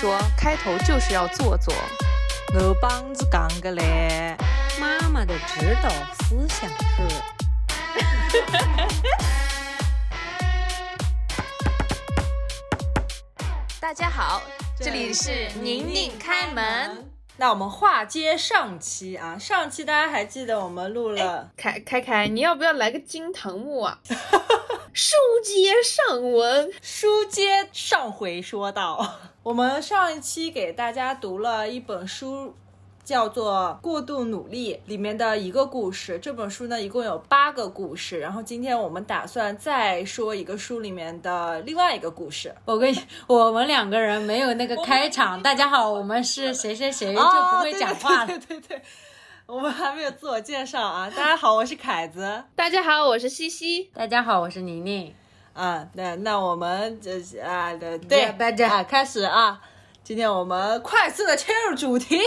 [0.00, 1.74] 说，开头就是要做做。
[2.54, 4.36] 我帮子讲个嘞，
[4.78, 5.90] 妈妈的指导
[6.20, 7.02] 思想是。
[13.80, 14.40] 大家好，
[14.78, 17.17] 这里是宁宁开门。
[17.40, 24.00] 那我们话接上期啊，上期大家还记得我们录了凯凯凯，你要不要来个金堂木啊？
[24.92, 32.56] 书接上文，书接上回说到，我们上一期给大家读了一本书。
[33.08, 36.18] 叫做《过度努力》里面的一个故事。
[36.18, 38.20] 这本书呢，一共有八个故事。
[38.20, 42.54] 然后今天我们打算再说一个书里面的另外一个故事。
[42.66, 45.42] 我跟你，我们两个人没有那个开场。
[45.42, 48.26] 大家好，我们是谁谁谁，就不会讲话了。
[48.26, 48.82] 对对对，
[49.46, 51.08] 我们还没有自我介绍啊！
[51.08, 52.44] 大家好，我是凯子。
[52.54, 53.84] 大家好，我是西西。
[53.94, 55.14] 大家好，我是宁宁。
[55.54, 59.62] 啊，那那我们这啊，对对啊，开始啊！
[60.04, 62.20] 今天我们快速的切入主题。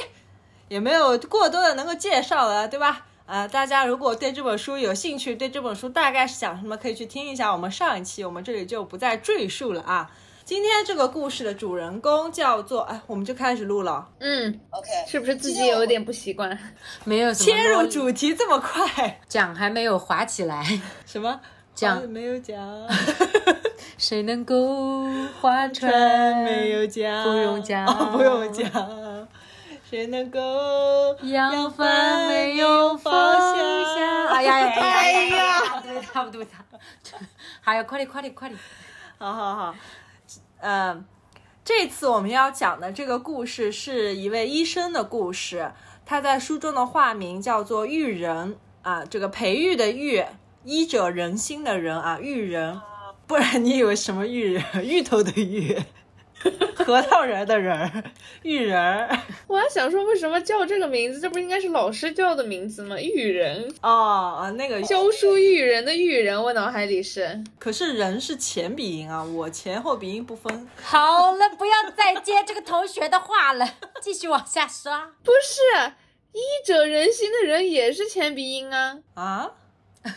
[0.72, 3.06] 也没有过多的能够介绍了，对吧？
[3.26, 10.10] 呃，大家如果对这本书有兴趣，对这本书大概是讲什么，可以去听一下我们上一期，我们这里就不再赘述了啊。
[10.46, 14.08] 今天这个故事的主人公叫做，哎，我们就开始录了。
[14.20, 16.58] 嗯，OK，是不是自己有点不习惯？
[17.04, 20.66] 没有切入主题这么快，讲还没有划起来。
[21.06, 21.42] 什么？
[21.76, 22.58] 讲没有讲？
[23.98, 25.06] 谁能够
[25.42, 25.92] 划 船？
[26.46, 28.72] 没有讲，不用讲，不用讲。
[29.92, 30.40] 谁能够
[31.24, 33.14] 扬帆没有方
[33.94, 34.28] 向？
[34.30, 35.82] 哎呀哎呀！
[35.84, 36.64] 对，差不多差。
[37.60, 38.58] 还 有快点快点快点！
[39.18, 39.76] 好好好，
[40.62, 41.04] 嗯，
[41.66, 45.74] 这次我们要讲的这个故事是一位医生的故事。
[46.06, 50.26] 他在书中的化名叫做育人啊，这个培育的育，
[50.64, 52.80] 医者仁心的仁啊，育人。
[53.28, 54.64] 不然你以为什么育人？
[54.86, 55.78] 芋头的芋。
[56.76, 58.04] 核桃仁的仁，
[58.44, 59.08] 育人。
[59.48, 61.20] 我还想说，为什么叫这个名字？
[61.20, 63.00] 这不应该是老师叫的名字吗？
[63.00, 63.74] 育人。
[63.82, 67.44] 哦啊，那个教书育人的育人，我脑海里是。
[67.60, 70.68] 可是人是前鼻音啊，我前后鼻音不分。
[70.82, 73.68] 好了，不要再接这个同学的话了，
[74.02, 75.12] 继续往下刷。
[75.24, 75.94] 不是，
[76.34, 79.00] 医者仁心的人也是前鼻音啊。
[79.14, 79.52] 啊？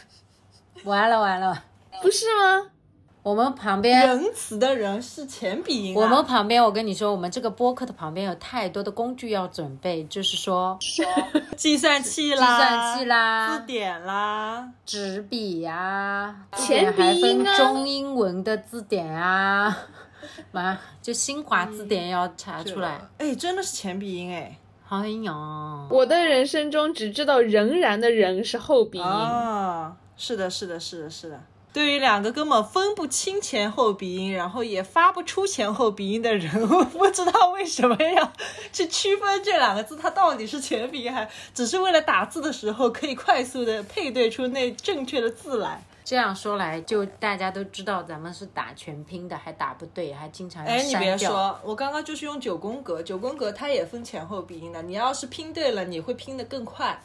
[0.84, 1.64] 完了完了，
[2.02, 2.70] 不是吗？
[3.24, 5.94] 我们旁边仁慈的人是前鼻音。
[5.96, 10.78] 我们旁边，我跟你说，我们这个播客的旁边有太多的工具要准备，就是说，
[11.56, 19.74] 计算器啦，计算器啦，字典啦，纸笔呀，前鼻音啊，中英文的字典啊，
[20.52, 23.00] 妈，就新华字典要查出来。
[23.16, 24.58] 哎，真的是前鼻音哎，
[24.90, 25.32] 哎呀，
[25.90, 31.40] 我的人生中只知道仍然的人是后鼻音啊，是的，是的，是的，是的。
[31.74, 38.32] 对于两个根本分不清前后鼻音，然后也发不出前后鼻音的人，我不知道为什么要
[38.72, 45.82] 去区分这两个字，它到底是前鼻音，还只是为了打字的时候可以快速的配对出那正确的字来。
[46.04, 57.02] 这样说来，就大家都知道咱们是打全拼的，还打不对，还经常哎，你别说，我刚刚就是用九宫格，九宫格它也分前后鼻音的，你要是拼对了，你会拼得更快。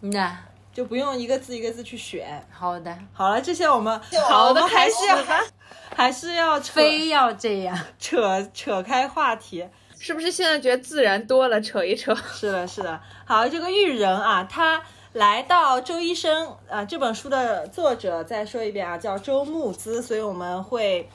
[0.00, 0.38] 那。
[0.72, 2.46] 就不用一个字一个字去选。
[2.50, 5.18] 好的，好了，这些我们好的还是要
[5.96, 9.66] 还是要非要这样扯扯开话题，
[9.98, 11.60] 是不是现在觉得自然多了？
[11.60, 12.14] 扯一扯。
[12.14, 13.00] 是的，是的。
[13.24, 14.82] 好，这个育人啊，他
[15.14, 21.08] 来到周医生啊，这本书的作者再说一遍啊，叫周牧之，所以我们会。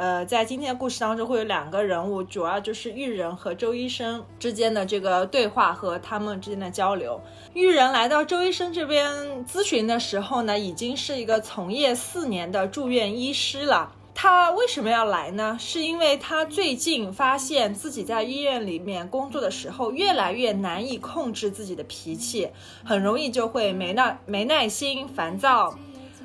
[0.00, 7.20] 呃，在今天的故事当中，会有两个人物，主要就是玉人和周医生之间的这个对话和他们之间的交流。
[7.52, 13.92] 玉人来到周医生这边咨询的时候呢，已经是一个从业四年的住院医师了。
[14.14, 15.58] 他为什么要来呢？
[15.60, 22.48] 是因为他最近发现自己在医院里面工作的时候，越来越难以控制自己的脾气，
[22.86, 25.78] 很容易就会没耐没耐心、烦躁。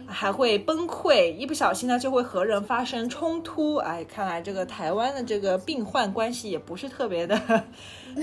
[0.07, 3.75] 还会崩溃，一不小心呢就会和人发生冲突。
[3.75, 7.63] 哎，看来这个台湾的这个病患关系也不是特别的，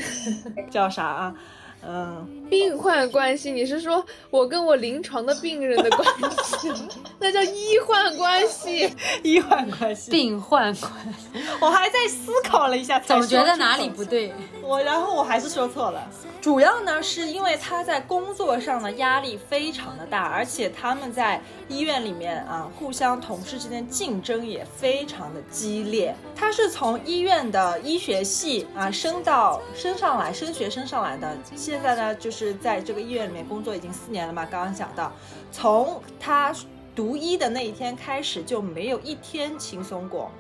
[0.71, 1.35] 叫啥啊？
[1.85, 6.07] 嗯，病患关系，你是说我跟我临床的病人的关
[6.45, 6.73] 系？
[7.19, 11.27] 那叫医患关系，医患关系，病患关系。
[11.61, 14.33] 我还在思考了一下，总觉得哪里不对。
[14.63, 16.09] 我然后我还是说错了。
[16.41, 26.15] 主要呢是因为他在工作上的压力非常的大，而且他们在医院里面啊，互相同事之间竞争也非常的激烈。
[26.35, 31.37] 他是从医院的医学系啊升到升上来，升学升上来的。
[31.73, 34.45] 现在呢就是在这个医院里面工作已经四年了嘛。
[34.45, 35.11] 刚刚讲到，
[35.51, 36.55] 从他
[36.95, 40.31] 读医的那一天开始就没有一天轻松过。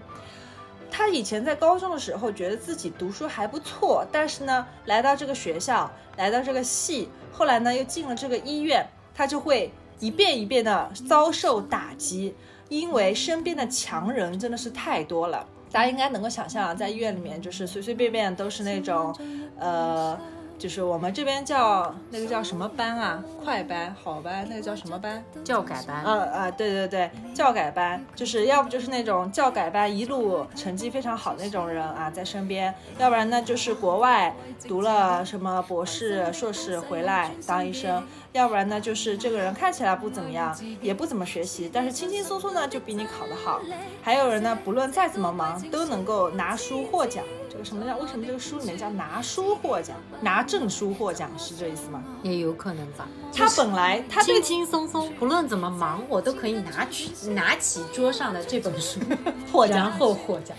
[0.91, 12.35] 他以前在高中的时候觉得自己读书还不错，但是呢，来到这个学校，来到这个系，后来呢又进了这个医院，他就会一遍一遍的遭受打击，
[12.69, 15.47] 因为身边的强人真的是太多了。
[15.71, 19.17] 大家应该能够想象啊，在医院里面就是随随便便都是那种，
[19.59, 20.21] 呃。
[20.63, 23.21] 就是我们这边叫那个叫什么班啊？
[23.43, 25.21] 快班、好班，那个叫什么班？
[25.43, 26.05] 教改班。
[26.05, 34.33] 呃呃，对对对，教改班，就是要不就是那种教改班一路成绩非常好的那种人啊，在身边；要不然呢，就是国外
[34.69, 38.01] 读了什么博士、硕士回来当医生；
[38.33, 43.61] 要不然呢，就是这个人看起来不怎么样，也不怎么学习，但是轻轻松松呢就比你考得好；
[44.03, 47.23] 还有人呢，不论再怎么忙，都能够拿书获奖。
[47.51, 47.95] 这个什么叫？
[47.99, 49.95] 为什么这个书里面叫拿书获奖？
[50.23, 52.03] 拿证书获奖是这意思吗？
[52.23, 53.07] 也有可能吧。
[53.35, 58.99] 他本来他轻轻松松，不论怎么忙，我都可以拿起拿起桌上的这本书
[59.53, 60.57] 获奖，然后获奖。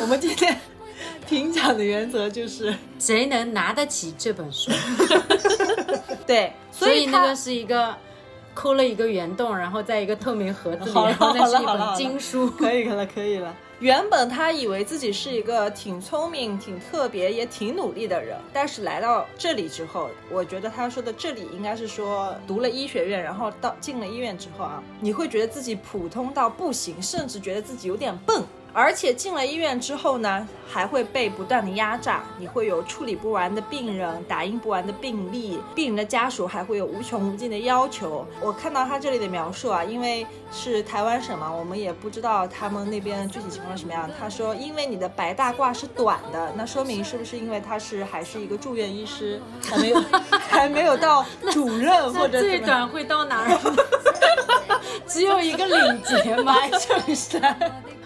[0.00, 0.58] 我们今天
[1.28, 4.70] 评奖的原则就是谁能拿得起这本书。
[6.26, 7.94] 对，所以那个是一个
[8.54, 12.50] 抠了一个圆洞，然后在一个透明盒子里，然后那是一本经书。
[12.58, 13.54] 可以了，可以了。
[13.78, 28.42] 原本他以为自己是一个挺聪明、挺特别、也挺努力的人，但是来到这里之后，我觉得他说的这里应该是说读了医学院，然后到进了医院之后啊，你会觉得自己普通到不行，甚至觉得自己有点笨。
[28.76, 38.28] 而且进了医院之后呢，还会被不断的压榨，你会有处理不完的病人，打印不完的病历，病人的家属还会有无穷无尽的要求。
[38.38, 44.10] 我看到他这里的描述啊，因为是台湾省嘛，我们也不知道他们那边具体情况什么样。
[44.20, 50.04] 他说，因为你的白大褂是短的，那说明是不是因为他是还是一个住院医师，还没有
[50.50, 53.58] 还没有到主任或者最短会到哪儿？
[55.08, 56.54] 只有一个领结吗？
[56.78, 57.56] 衬衫。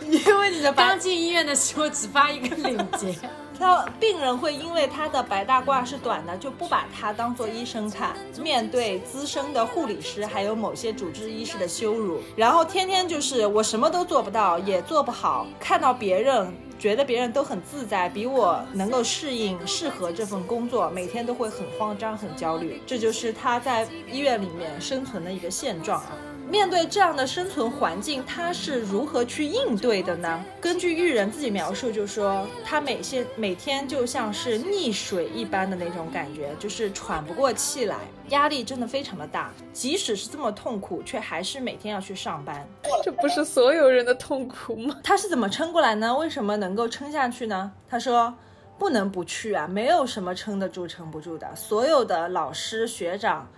[0.10, 3.14] 因为你的刚进医院的时候只发一个领结，
[3.58, 8.14] 那病人会因为他的白大褂是短的，就不把他当做医生看。
[8.42, 15.46] 面对资深的护理师，还有某些主治医师的羞辱，然后天天就是我什么都做不到，也做不好。
[15.58, 22.80] 看到别人觉得别人都很自在，比我能够适应适合这份工作，每天都会很慌张、很焦虑。
[22.86, 26.12] 这就是他在医院里面生存的一个现状啊。
[26.50, 30.44] 面对这样的生存环境，他是如何去应对的呢？
[30.60, 37.98] 根据玉人自己描述，就说他每些每天就像是溺水一般的那种感觉，就是喘不过气来，
[38.30, 39.52] 压力真的非常的大。
[39.72, 42.66] 即使是这么痛苦，却还是每天要去上班。
[43.04, 44.98] 这不是所有人的痛苦吗？
[45.04, 46.12] 他是怎么撑过来呢？
[46.16, 47.70] 为什么能够撑下去呢？
[47.88, 48.34] 他说
[48.76, 51.46] 不能不去啊，没有什么撑得住、撑不住的。
[51.54, 53.48] 所有的老师、学长。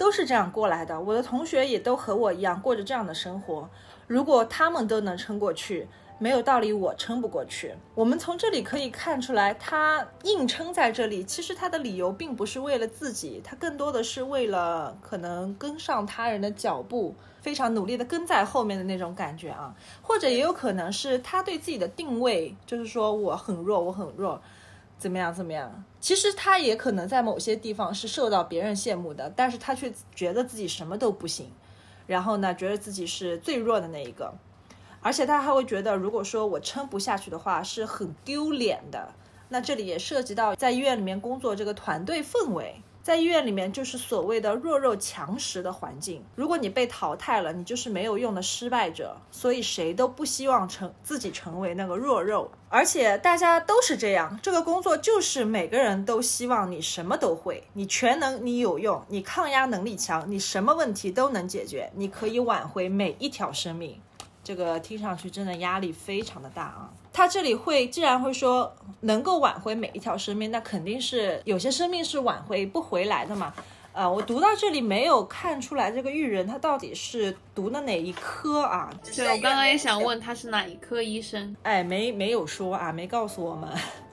[0.00, 3.68] 都是这样过来的，我的同学也都和我一样过着这样的生活。
[4.06, 5.86] 如果他们都能撑过去，
[6.18, 7.74] 没有道理我撑不过去。
[7.94, 24.40] 我们从这里可以看出来，他硬撑在这里，其实他的理由并不是为了自己，他更多的是为了可能跟上他人的脚步，非常努力的跟在后面的那种感觉啊，或者也有可能是他对自己的定位，就是说我很弱，我很弱。
[25.00, 25.32] 怎么样？
[25.32, 25.82] 怎么样？
[25.98, 31.50] 其实他也可能在某些地方是受到别人羡慕的，但是他却觉得自己什么都不行，
[32.06, 34.34] 然后呢，觉得自己是最弱的那一个，
[35.00, 39.08] 而且他还会觉得，如果说我撑不下去的话，是很丢脸的。
[39.48, 42.82] 那这里也涉及到在医院里面工作这个团队氛围。
[43.10, 46.24] 在医院里面，就是所谓的弱肉强食的环境。
[46.36, 49.16] 如果你被淘汰了，你就是没有用的失败者。
[49.32, 54.38] 所以谁都不希望成自己成为那个弱肉，而且大家都是这样。
[54.40, 64.00] 这个工作就是每个人都希望你什么都会，你全能，你有用，你抗压能力强，你什么问题都能解决，你可以挽回每一条生命。
[64.50, 66.90] 这个听上去真的压力非常的大啊。
[67.12, 73.54] 他这里会，既然会说能够挽回每一条生命，那肯定是有些生命是挽回不回来的嘛。
[73.92, 78.92] 呃，我读到这里没有看出来这个玉人他到底是读的哪一科啊？
[79.14, 83.70] 对，我刚刚也想问他是哪一科医生，哎，没没有说啊，没告诉我们。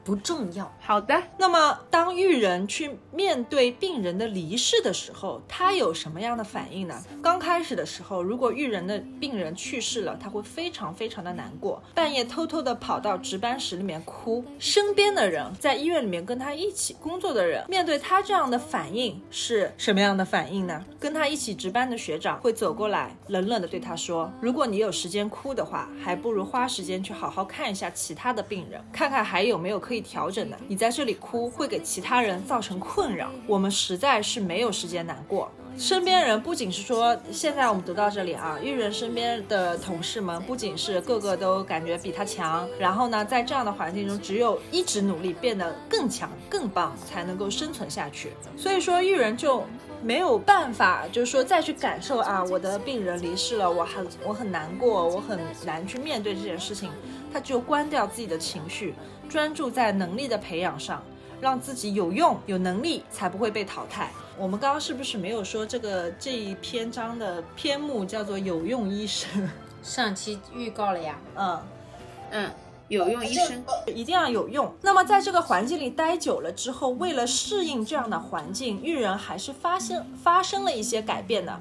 [0.07, 0.73] 不重要。
[0.79, 7.03] 好的，那么当育人去面对病人的离世的时候，他有什么样的反应呢？
[7.21, 14.45] 刚开始的时候，如果育人的病人去世了，他会非常非常的难过，半夜偷偷的跑到值班室里面哭。
[14.57, 20.85] 身边的人在医院里面跟他一起工作的人，面对他这样的反应是什么样的反应呢？
[20.97, 30.57] 跟他一起值班的学长会走过来，冷冷的对他说：“如果你有时间哭的话，还不如花时间去好好看一下其他的病人，看看还有没有可以。”以调整的。
[30.67, 35.51] 你在这里哭，会给其他人造成困扰，我们实在是没有时间难过。
[35.77, 48.31] 身边人不仅是说，现在我们读到这里啊，玉人身边的同事们不仅是个个都感觉比他强，然后呢，在这样的环境中，只有一直努力变得更强、更棒，才能够生存下去。
[48.57, 49.63] 所以说，玉人就
[50.01, 56.89] 没有办法，就是说再去感受啊，我的病人离世了，我很我很难过，我很难去面对这件事情。
[57.31, 58.95] 他就关掉自己的情绪，
[59.27, 61.03] 专注在能力的培养上，
[61.39, 64.09] 让自己有用、有能力，才不会被淘汰。
[64.37, 69.49] 我们刚刚是不是没有说这个这一篇章的篇目叫做“有用医生
[69.83, 71.17] 上期预告了呀，”？
[71.35, 71.59] 嗯，
[72.31, 72.51] 嗯，
[72.87, 74.71] 有用医生，一定要有用。
[74.81, 81.59] 那么在这个环境里待久了之后，为了适应这样的环境，育人还是发现发生了一些改变的。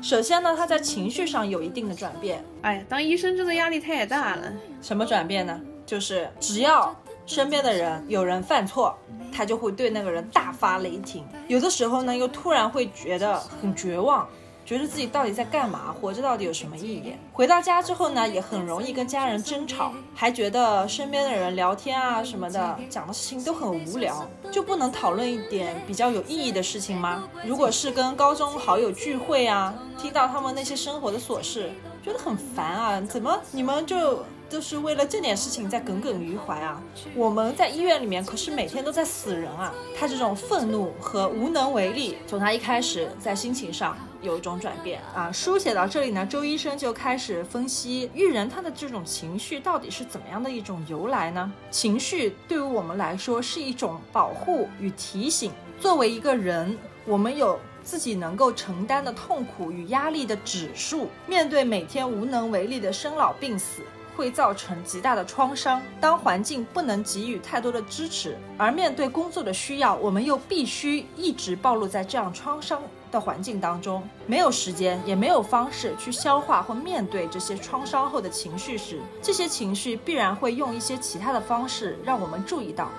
[0.00, 2.44] 首先呢，他在情绪上有一定的转变。
[2.62, 4.52] 哎呀，当医生真的压力太大了。
[4.80, 5.60] 什么转变呢？
[5.84, 6.94] 就是只要
[7.28, 8.96] 身边的人有人犯错，
[9.30, 11.22] 他就会对那个人大发雷霆。
[11.46, 14.26] 有的时候呢，又突然会觉得很绝望，
[14.64, 17.12] 觉得自己到底在干嘛，活着到底有什么意义？
[17.34, 27.28] 回到家之后呢，也很容易跟家人争吵，还觉得身边的人聊天啊什么的，讲的事情都很无聊，就不能讨论一点比较有意义的事情吗？
[27.44, 31.70] 如果是跟高中好友聚会啊，听到他们那些生活的琐事，
[32.02, 34.24] 觉得很烦啊，怎么你们就？
[34.50, 36.82] 都是为了这点事情在耿耿于怀啊！
[37.14, 39.72] 我们在医院里面可是每天都在死人啊！
[39.98, 45.30] 他这种愤怒和无能为力，从他一开始在心情上有一种转变啊。
[45.30, 51.52] 书写到这里呢，周医生就开始分析玉人他的这种情绪到底是怎么样的一种由来呢？
[51.70, 55.52] 情绪对于我们来说是一种保护与提醒。
[55.78, 63.82] 作为一个人，我们有自己能够承担的痛苦与压力的指数，面对每天无能为力的生老病死。
[64.18, 65.80] 会造成极大的创伤。
[66.00, 72.82] 当环境不能给予太多的支持，而面对工作的需要，我们又必须一直暴露在这样创伤
[73.12, 82.90] 的环境当中，没有时间，也没有方式去消化或面对这些创伤后的情绪时，这些情绪必然会用一些其他的方式让我们注意到，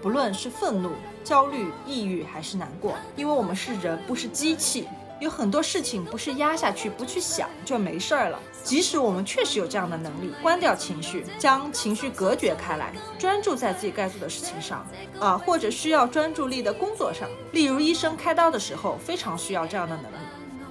[0.00, 0.92] 不论是愤怒、
[1.24, 4.86] 焦虑、抑郁还是难过，因为我们是人，不是机器。
[5.20, 8.40] 有很多事情不是压下去不去想就没事儿了。
[8.62, 14.86] 即使我们确实有这样的能力，关掉情绪，将情绪隔绝开来，专注在自己该做的事情上，
[15.18, 20.16] 啊，或者需要专注力的工作上，例如医生开刀的时候，非常需要这样的能力。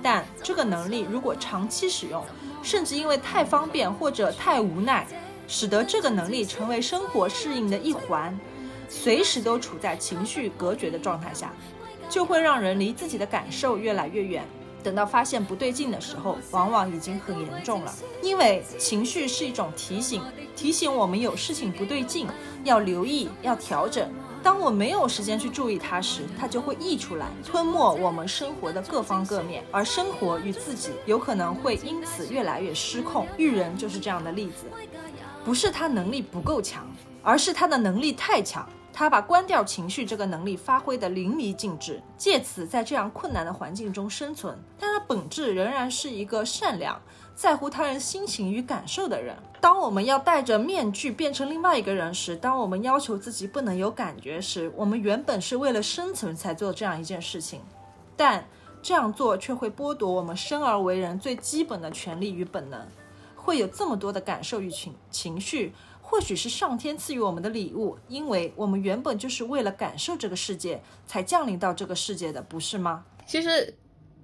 [0.02, 2.24] 但这个能力如果长期使用，
[2.62, 5.06] 甚至因为太方便或者太无奈，
[5.48, 8.38] 使得这个能力成为生活适应的一环，
[8.88, 11.52] 随时都处在情绪隔绝的状态下。
[12.10, 14.44] 就会让人离自己的感受越来越远，
[14.84, 17.94] 等到发现不对劲的时候，往往已经很严重了。
[18.22, 20.22] 因为情绪是一种提醒，
[20.56, 22.28] 提醒我们有事情不对劲，
[22.64, 24.10] 要留意，要调整。
[24.44, 33.28] 当我没有时间去注意它时，它就会溢出来，吞没我们生活的各方各面，而生活与自己有可能会因此越来越失控。
[33.38, 34.68] 育人就是这样的例子，
[35.44, 36.88] 不是他能力不够强，
[37.24, 38.66] 而是他的能力太强。
[39.00, 44.58] 他把关掉情绪这个能力发挥得淋漓尽致，借此在这样困难的环境中生存。
[44.80, 47.00] 但他本质仍然是一个善良、
[47.36, 49.36] 在乎他人心情与感受的人。
[49.62, 57.62] 当我们要戴着面具变成另外一个人时，当我们要求自己不能有感觉时，我们原本是为了生存才做这样一件事情，
[58.16, 58.44] 但
[58.82, 62.82] 这样做却会剥夺我们生而为人最基本的权利与本能，
[63.36, 65.76] 会有这么多的感受与情情绪。
[66.10, 73.04] 或许是上天赐予我们的礼物，因为我们原本就是为了感受这个世界才降临到这个世界的，不是吗？
[73.26, 73.76] 其实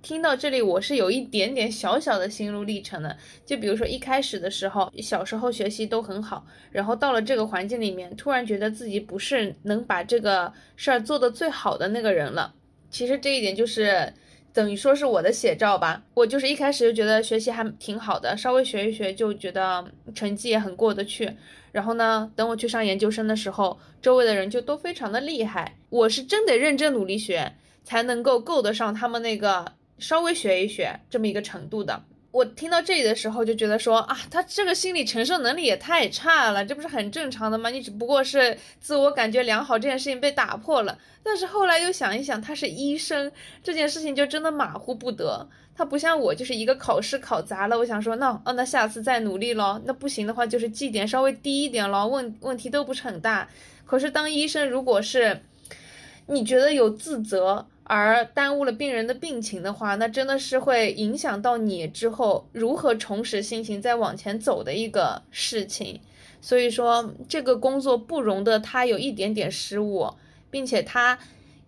[0.01, 3.17] 听到这里，我是有一点点小小的心路历程的。
[3.45, 12.55] 就比如说一开始的时候，小时候学习都很好，然后到了这个环境里面，突然觉得自己不是能把这个事儿做得最好的那个人了。
[12.89, 14.13] 其实这一点就是。
[14.53, 19.83] 等于说是我的写照吧，我就是一开始就觉得学习还挺好的，稍微学一学就觉得
[20.13, 21.35] 成绩也很过得去。
[21.71, 32.03] 然后呢，等我去上研究生的时候，周围的人就都非常的厉害，我是真得认真努力学，才能够够得上他们那个稍微学一学这么一个程度的。
[32.33, 37.69] 我听到这里的时候就觉得说啊，他这个心理承受能力也太差了，这不是很正常的吗？
[37.69, 40.97] 你只不过是自我感觉良好这件事情被打破了。
[41.21, 43.31] 但是后来又想一想，他是医生，
[43.63, 45.47] 这件事情就真的马虎不得。
[45.75, 49.79] 他不像我，就是一个考试考砸了，我想说那哦，那下次再努力咯。
[49.85, 53.47] 那不行的话，就是绩点稍微低一点咯，问问题都不是很大。
[53.85, 55.39] 可是当医生，如果是
[56.25, 57.67] 你觉得有自责。
[57.83, 65.99] 而耽误了病人的病情的话，那真的是会影响到你之后如何重拾心情再往前走的一个事情。
[66.41, 70.13] 所以说这个工作不容得他有一点点失误，
[70.49, 71.17] 并且他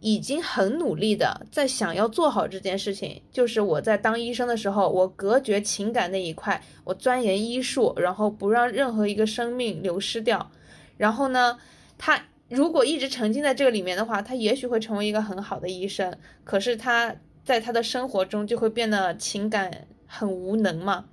[0.02, 3.22] 已经很努力的在想要做好这件事情。
[3.32, 10.52] 就是我在当医生的时候，我隔绝情感那一块，我钻研医术，然后不让任何一个生命流失掉。
[10.98, 11.58] 然后呢，
[11.98, 12.22] 他
[12.56, 16.18] 如果一直沉浸在这个里面的话，他也许会成为一个很好的医生。
[16.44, 21.06] 可是他在他的生活中就会变得情感很无能嘛，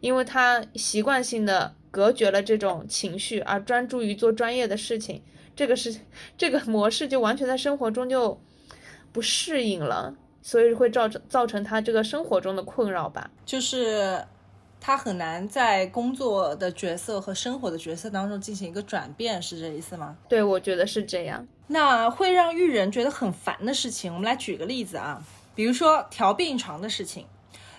[0.00, 1.74] 因为他习惯性的。
[1.88, 5.22] 隔绝了这种情绪，而专注于做专业的事情，
[5.54, 5.96] 这个是
[6.36, 8.38] 这个模式就完全在生活中就
[9.12, 13.30] 不适应了，所以会造成造成他这个生活中的困扰吧。
[13.46, 14.22] 就是
[14.86, 20.16] 他很难在工作的角色和生活的角色当中进行一个转变，是这意思吗？
[20.28, 21.44] 对，我觉得是这样。
[21.66, 25.20] 那会让玉人觉得很烦的事情，我们来举个例子啊，
[25.56, 27.26] 比如说调病床的事情，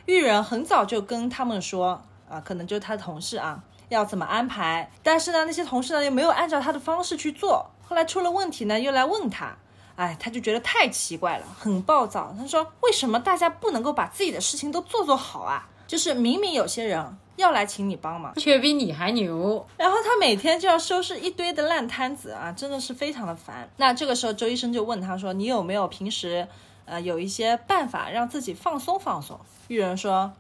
[0.06, 3.64] 玉人很早就跟他们说啊，可能就是他的同事啊。
[3.88, 4.92] 要怎么安排？
[5.02, 7.66] 但是呢，那些同事呢又没有按照他的方式去做。
[7.88, 9.56] 后来出了问题呢，又来问他，
[9.96, 12.36] 哎，他就觉得太奇怪了，很暴躁。
[12.38, 15.70] 他说：“为什么大家不能够把自己的事情都做做好啊？
[15.88, 19.66] 就是明明有些人要来请你帮忙，却比你还牛。
[19.78, 23.70] 然后他每天就要收拾一堆的烂摊子啊，真的是非常的烦。
[23.78, 26.48] 那这个时候，周医生就问他说：你有没有平时
[26.86, 29.40] 呃有一些办法让自己放松放松？
[29.70, 30.34] 玉人说：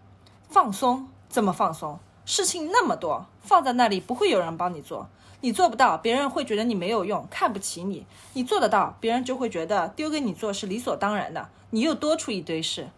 [0.49, 1.07] 放松？
[1.29, 1.99] 怎么放松？
[2.25, 3.25] 事情那么多。
[3.41, 5.07] 放在那里不会有人帮你做，
[5.39, 12.89] 你做不到，别人会觉得你没有用，看不起你；你做得到，别人就会觉得丢给你做是理所当然的，你又多出一堆事。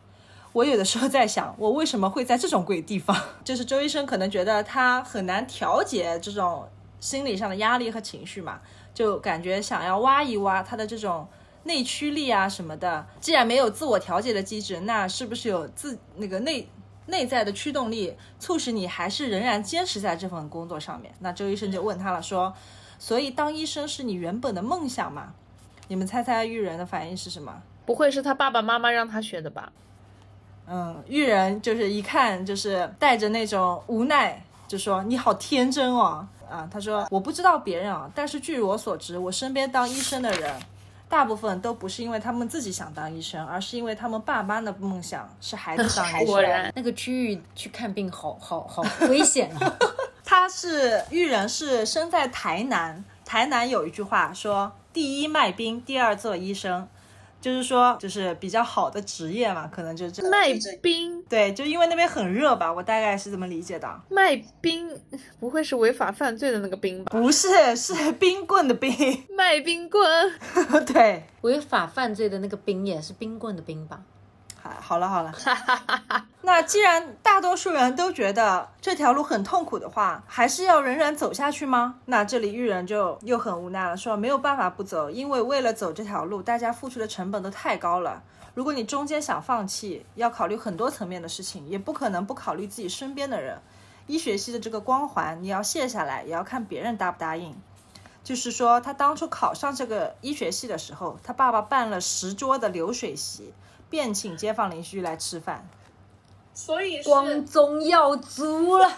[0.60, 3.16] 我有的时候在想，我为什么会在这种鬼地方？
[3.46, 6.68] 就是周医生可能觉得他很难调节这种
[7.00, 8.60] 心理上的压力和情绪嘛，
[8.94, 11.26] 就感觉想要挖一挖他的这种
[11.64, 13.08] 内驱力啊什么的。
[13.22, 16.68] 既然没有自我调节的机制，那是不是有自那个内？
[17.06, 21.12] 内在的驱动力促使你还是仍然坚持在这份工作上面。
[21.22, 22.54] 那周医生就问他了，说
[23.00, 25.34] ：“所以当医生是你原本的梦想吗？”
[25.90, 27.64] 你们猜猜玉人的反应是什么？
[27.84, 29.72] 不会是他爸爸妈妈让他学的吧？
[30.70, 40.54] 嗯，玉人就是一看就是带着那种无奈，就说：“你好天真哦。”啊，他说：“我不知道别人啊，但是据我所知，我身边当医生的人。”
[41.10, 46.72] 大部分都不是因为他们自己想当医生，而是因为他们爸妈的梦想是孩子当医生。
[46.76, 49.76] 那个区域去看病，好好好 危险啊！
[50.24, 53.04] 他是玉人，是生在台南。
[53.26, 56.88] 台南有一句话说：“第一卖冰，第二做医生。”
[57.42, 60.50] 就是说，就是比较好的职业嘛，可能就是这卖
[60.82, 61.24] 冰。
[61.30, 64.02] 对，就因为那边很热吧，我大概是这么理解的。
[64.10, 64.90] 卖冰
[65.40, 67.12] 不会是违法犯罪的那个冰吧？
[67.12, 68.92] 不是，是冰棍的冰。
[69.36, 70.04] 卖冰棍。
[70.86, 74.02] 对，违法犯罪的那个冰也是冰棍的冰吧？
[74.62, 75.34] 好，好了好了，
[76.42, 81.96] 那既然大多数人都觉得这条路很痛苦的话，还是要仍然走下去吗？
[82.06, 88.22] 那这里玉人就又很无奈了，说没有办法不走，因为为了走这条路，大家付出的成本都太高了。
[88.54, 93.62] 如果你中间想放弃，要考虑很多层面的事情，也不可能不考虑自己身边的人。
[94.08, 97.56] 医学系的这个光环，你要卸下来，也要看别人答不答应。
[98.24, 103.54] 就是说，他当初考上这个医学系的时候，他爸爸办了十桌的流水席。
[103.90, 105.68] 便请街坊邻居来吃饭，
[106.54, 108.90] 所以光宗耀祖了，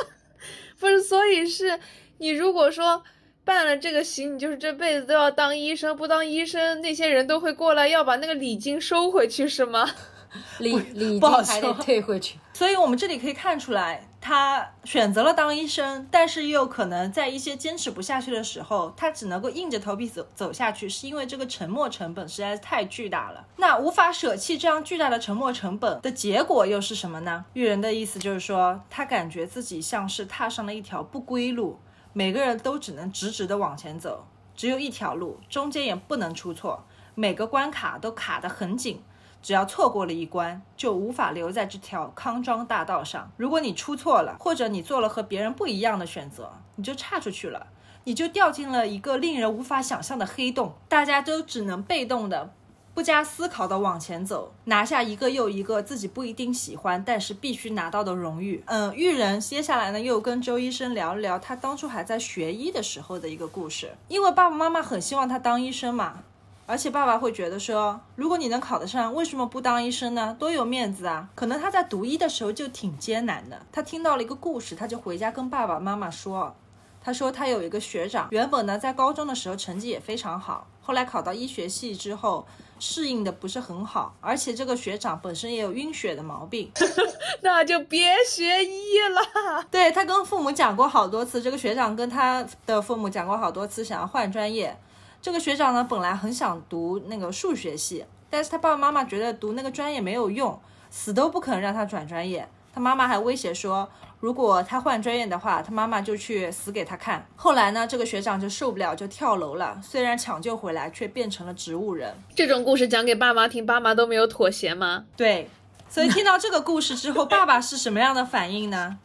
[0.78, 1.02] 不是？
[1.02, 1.80] 所以是
[2.18, 3.02] 你如果说
[3.44, 9.88] 办了这个席，你就是这辈子都要当医生，不当医生，那些人都会过来要把那个礼金收回去，是吗？
[10.58, 12.38] 礼礼金还得退回去。
[12.52, 14.06] 所以我们这里可以看出来。
[14.26, 23.46] 他选择了当医生，但是又可能在一些坚持不下去的时候，他只能够硬着头皮走走下去，是因为这个沉没成本实在是太巨大了。
[23.58, 27.44] 那无法舍弃这样巨大的沉没成本的结果又是什么呢？
[27.52, 31.78] 玉人的意思就是说，他感觉自己像是踏上了一条不归路，
[32.12, 36.84] 每个人都只能直直的往前走，只有一条路，中间也不能出错，
[37.14, 39.00] 每个关卡都卡得很紧。
[39.46, 43.30] 只要错过了一关，就无法留在这条康庄大道上。
[43.36, 47.68] 如果你出错了，或者你做了和别人不一样的选择，你就差出去了，
[48.02, 50.74] 你就掉进了一个令人无法想象的黑洞。
[50.88, 52.52] 大家都只能被动的、
[52.92, 58.64] 不加思考的往前走，拿下一个又一个自己不一定喜欢，但是必须拿到的荣誉。
[58.66, 63.92] 嗯，玉人接下来呢，又跟周医生聊了聊他当初还在学医的时候的一个故事。
[64.08, 66.24] 因为爸爸妈妈很希望他当医生嘛。
[66.68, 70.36] 而且爸爸会觉得说，如果你能考得上，为什么不当医生呢？
[70.36, 71.28] 多有面子啊！
[71.36, 73.64] 可能他在读医的时候就挺艰难的。
[73.70, 76.56] 他听到了一个故事，他就回家跟爸爸妈妈说，
[77.00, 82.44] 他说他有一个学长，原本呢在高中的时候成绩也非常好，后来考到医学系之后
[82.80, 86.72] 适应的不是很好，而且这个学长本身也有晕血的毛病。
[87.42, 89.64] 那就别学医了。
[89.70, 94.76] 对他跟父母讲过好多次，这个学长跟他的父母讲过好多次，想要换专业。
[95.20, 102.48] 这个学长呢本来很想读那个数学系，但是他爸爸妈妈觉得读那个专业没有用，死都不肯让他转专业。
[102.72, 103.88] 他妈妈还威胁说，
[104.20, 107.26] 如果他换专业的话，他妈妈就去死给他看。
[107.34, 109.80] 后来呢，这个学长就受不了，就跳楼了。
[109.82, 112.14] 虽然抢救回来，却变成了植物人。
[112.34, 115.06] 这种故事讲给爸妈听，爸妈都没有妥协吗？
[115.16, 115.48] 对，
[115.88, 118.98] 所以听到这个故事之后，爸爸是什么样的反应呢？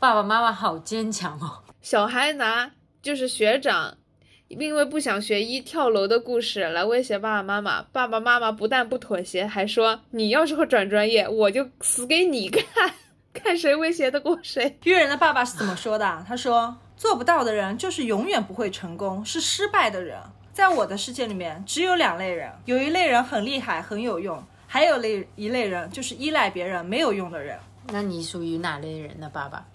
[0.00, 1.62] 爸爸妈妈好坚强哦。
[1.80, 3.98] 小孩拿就是学长。
[4.58, 12.64] 因为不想学医跳楼的故事来威胁爸爸妈妈，爸爸妈妈不但不妥协，还说你要是会转专业，我就死给你看，
[13.32, 14.78] 看谁威胁得过谁。
[14.84, 16.04] 约人的爸爸是怎么说的？
[16.26, 20.18] 他说做不到的人就是永远不会成功，是失败的人。
[20.52, 27.58] 在我的世界里面，只有两类人，有一类人很厉害很有用，还有类一类人就是依赖别人没有用的人。
[27.88, 29.66] 那你属于哪类人呢，爸爸？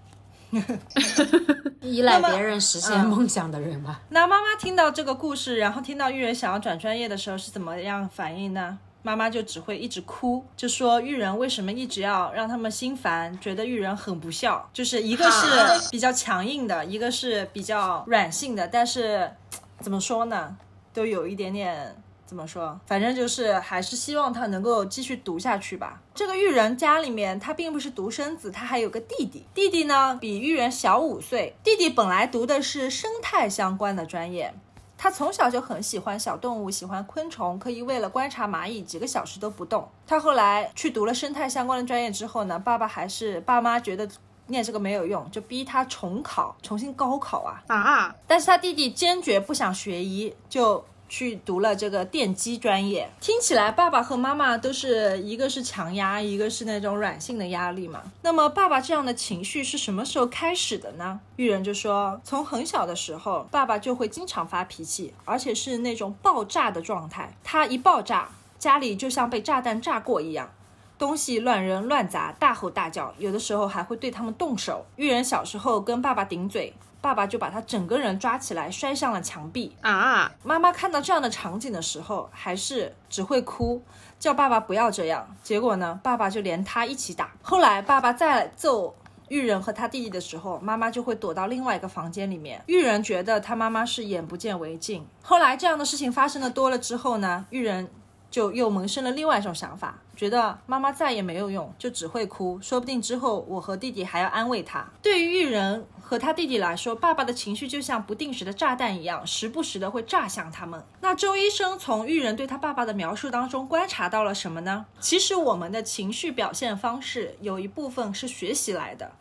[1.82, 4.02] 依赖别人实现梦想的人吧。
[4.10, 8.78] 那妈妈听到这个故事，然后听到玉人想要转专业的时候是怎么样反应呢？
[9.02, 19.32] 妈妈就只会一直哭，就说玉人为什么一直要让他们心烦，觉得玉人很不孝，就是一个是比较强硬的，一个是比较软性的，但是
[19.80, 20.58] 怎么说呢，
[20.94, 21.96] 都有一点点。
[22.30, 22.80] 怎么说？
[22.86, 26.00] 反正就是还是希望他能够继续读下去吧。
[26.14, 29.48] 这个玉人家里面，他并不是独生子，他还有个弟弟。
[29.52, 31.56] 弟弟呢比玉人小五岁。
[31.64, 34.54] 弟弟本来读的是生态相关的专业，
[34.96, 39.90] 他从小就很喜欢小动物，喜欢昆虫，可以为了观察蚂蚁几个小时都不动。
[40.06, 44.08] 他后来去读了生态相关的专业之后呢，爸爸还是爸妈觉得
[44.46, 48.16] 念这个没有用，就逼他重考，重新高考啊啊！
[48.28, 50.86] 但是他弟弟坚决不想学医，就。
[51.10, 58.04] 去读了这个电机专业，听起来爸爸和妈妈都是一个是强压，一个是那种软性的压力嘛。
[58.22, 61.20] 那么爸爸这样的情绪是什么时候开始的呢？
[61.38, 67.36] 玉人就说，从很小的时候，爸爸就会经常发脾气，而且是那种爆炸的状态。
[67.44, 70.52] 他一爆炸，家里就像被炸弹炸过一样，
[71.00, 74.86] 东西乱扔乱砸，大吼大叫，有的时候还会对他们动手。
[74.98, 76.74] 玉人小时候跟爸爸顶嘴。
[77.02, 80.32] 爸爸就把他整个人抓起来摔向了墙壁啊！
[80.44, 83.82] 妈妈看到这样的场景的时候，还是只会哭，
[84.20, 85.36] 叫爸爸不要这样。
[85.42, 87.32] 结果呢，爸爸就连他一起打。
[87.42, 88.96] 后来爸爸再揍
[89.30, 92.62] 玉人和他弟弟的时候，妈妈就会躲到另外一个房间里面。
[92.68, 95.08] 玉人觉得他妈妈是眼不见为净。
[95.22, 97.90] 后来这样的事情发生的多了之后呢，玉人。
[98.32, 104.88] 就又萌生了另外一种想法，觉得妈妈再也没有用，就只会哭，说不定之后我和弟弟还要安慰他。
[105.02, 110.84] 对于玉人和他弟弟来说，爸爸的情绪就像不定时的炸弹一样，时不时的会炸向他们。
[111.02, 114.86] 那周医生从玉人对他爸爸的描述当中观察到了什么呢？
[115.00, 119.12] 其实我们的情绪表现方式有一部分是学习来的，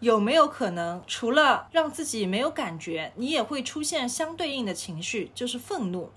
[0.00, 6.10] 有没有可能除了让自己没有感觉，你也会出现相对应的情绪，就是愤怒，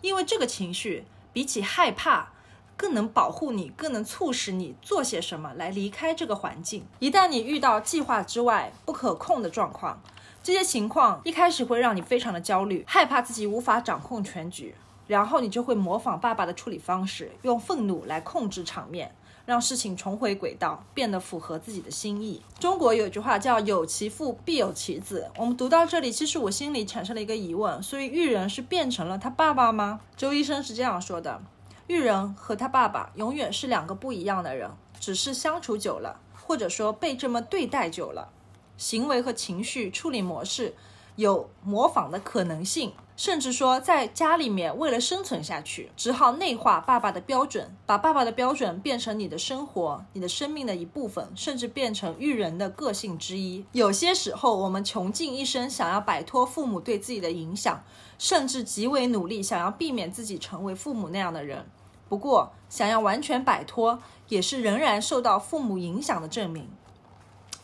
[0.00, 1.04] 因为这个情绪。
[1.32, 2.30] 比起害怕，
[2.76, 6.84] 更能保护你，更能促使你做些什么来离开这个环境。
[6.98, 10.00] 一旦你遇到计划之外不可控的状况，
[10.42, 14.74] 这些情况一开始会让你非常的焦虑，害怕自己无法掌控全局，
[15.06, 19.14] 然后你就会模仿爸爸的处理方式，用愤怒来控制场面。
[19.44, 22.42] 让事情重回轨道，变得符合自己的心意。
[22.60, 25.30] 中国有句话叫“有其父必有其子”。
[25.36, 30.00] 我们读到这里，其实我心里产生了一个疑问：所以玉人是变成了他爸爸吗？
[30.16, 31.42] 周医生是这样说的：
[31.88, 38.30] 玉人和他爸爸永远是两个不一样的人，只是相处久了，或者说被这么对待久了，
[38.76, 40.74] 行为和情绪处理模式
[41.16, 42.92] 有模仿的可能性。
[43.14, 53.64] 甚至说，在家里面为了生存下去，只好内化爸爸的标准，把爸爸的标准变成你的生活、你的生命的一部分，甚至变成育人的个性之一。
[53.72, 57.84] 有些时候，我们穷尽一生想要摆脱父母对自己的影响，
[58.18, 61.66] 甚至极为努力想要避免自己成为父母那样的人。
[62.08, 63.98] 不过，想要完全摆脱，
[64.28, 66.68] 也是仍然受到父母影响的证明。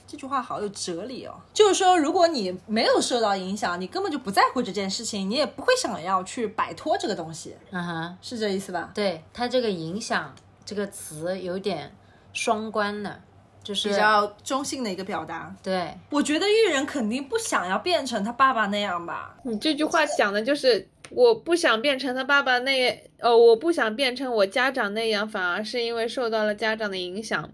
[0.08, 7.54] 这句话好有哲理哦，就是说，如果你没有受到影响，你根本就不在乎这件事情，你也不会想要去摆脱这个东西。
[7.70, 8.90] 嗯哼，是这意思吧？
[8.94, 11.94] 对他这个影响这个词有点
[12.32, 13.20] 双关的，
[13.62, 15.54] 就是比较中性的一个表达。
[15.62, 19.36] 对，我觉得玉人肯定不想要变成他爸爸那样吧？
[19.42, 27.50] 你这句话讲的就是我不想变成他爸爸那，呃，我不想变成我家长那样，反而是因为受到了家长的影响。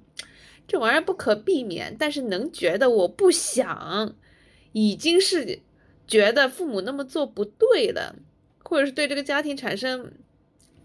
[0.66, 4.14] 这玩意儿不可避免，但是能觉得我不想，
[4.72, 5.60] 已经是
[6.06, 8.16] 觉得父母那么做不对了，
[8.62, 10.12] 或者是对这个家庭产生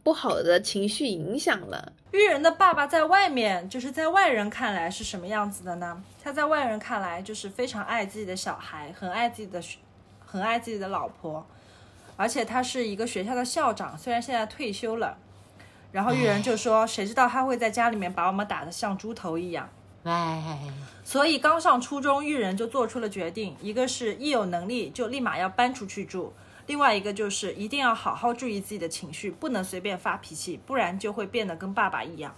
[0.04, 1.94] 不好的情绪影响了。
[2.12, 6.04] 玉人的爸爸在外面，就是在外人看来是什么样子的呢？
[6.22, 9.62] 他在外人看来就是非常爱自己的小孩，很爱自己的，
[10.26, 11.48] 很爱自己的老婆，
[12.18, 15.18] 而且他是一个学校的校长，虽然现在退休了。
[15.91, 19.69] 然后玉人就说：“谁知道他会在家里面把我们打得像猪头一样？”
[20.04, 20.58] 哎，
[21.04, 26.34] 所以刚上初中，玉人就做出了决定：一个是一有能力就立马要搬出去住。
[26.67, 32.34] 另外一个就是一定要好好注意自己的情绪，不能随便发脾气，不然就会变得跟爸爸一样。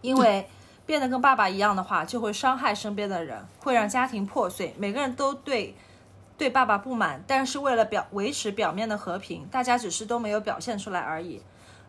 [0.00, 0.48] 因为
[0.84, 4.74] 变得跟爸爸一样的话，就会伤害身边的人，会让家庭破碎。
[4.76, 5.74] 每个人都对
[6.36, 11.40] 对爸爸不满，但是为了表维持表面的和平，大家只是都没有表现出来而已，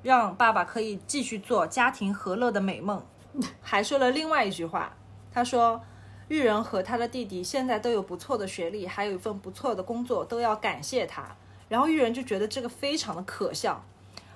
[0.01, 3.03] 让爸爸可以继续做家庭和乐的美梦。
[3.61, 4.95] 还说了另外一句话，
[5.31, 5.81] 他说。
[6.29, 11.35] 玉人和他的弟弟现在都有不错的学历，还有一份不错的工作，都要感谢他。
[11.67, 13.83] 然后玉人就觉得这个非常的可笑。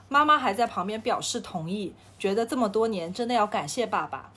[0.10, 4.32] 妈妈还在旁边表示同意，觉得这么多年真的要感谢爸爸。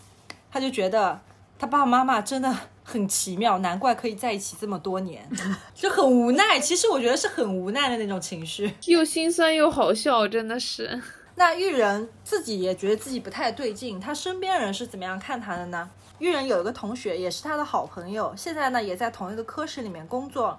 [0.50, 1.18] 他就觉得
[1.58, 5.26] 他爸爸妈妈真的很奇妙，难怪可以在一起这么多年，
[5.74, 6.60] 就很无奈。
[6.60, 11.00] 其实我觉得是很无奈的那种情绪，又心酸又好笑，真的是。
[11.38, 15.90] 那玉人自己也觉得自己不太对劲，他身边人是怎么样看他的呢？
[16.18, 20.58] 玉人有一个同学，也是他的好朋友，现在呢也在同一个科室里面工作。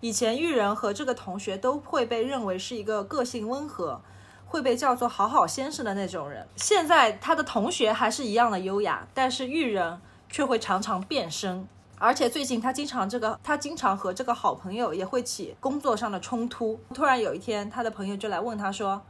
[0.00, 4.02] 以前玉人和这个同学都会被认为是一个个性温和，
[4.46, 6.46] 会被叫做好好先生的那种人。
[6.56, 11.66] 现在他的同学还是一样的优雅，但是玉人却会常常变声，
[11.98, 16.78] 而且最近他经常这个他经常和这个好朋友也会起工作上的冲突。
[16.94, 19.02] 突然有一天，他的朋友就来问他说：“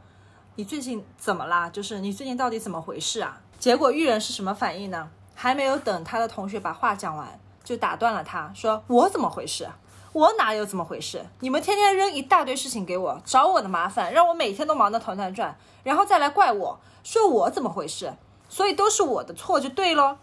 [0.59, 1.69] 你最近怎么啦？
[1.69, 5.09] 就是你最近到底怎么回事啊？”结果玉人是什么反应呢？
[5.33, 9.69] 还没有等他的同学把话讲完，就打断了他，说：“我怎么回事？
[10.11, 11.25] 我哪有怎么回事？
[11.39, 18.15] 你们天天扔一大堆事情给我，找我的麻烦，让我每天都忙得团团转，然后再来怪我说我怎么回事？
[18.49, 20.17] 所以都是我的错就对喽。”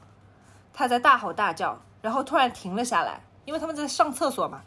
[0.75, 4.61] 他在大吼大叫，然后突然停了下来，因为他们在上厕所嘛，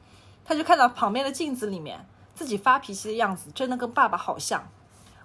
[0.43, 4.63] 他就看到旁边的镜子里面自己发脾气的样子，真的跟爸爸好像。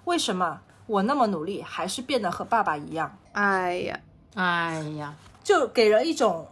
[0.05, 3.17] 为什么我那么努力，还是变得和爸爸一样？
[3.33, 4.01] 哎呀！
[4.35, 6.49] 哎呀，就给人一种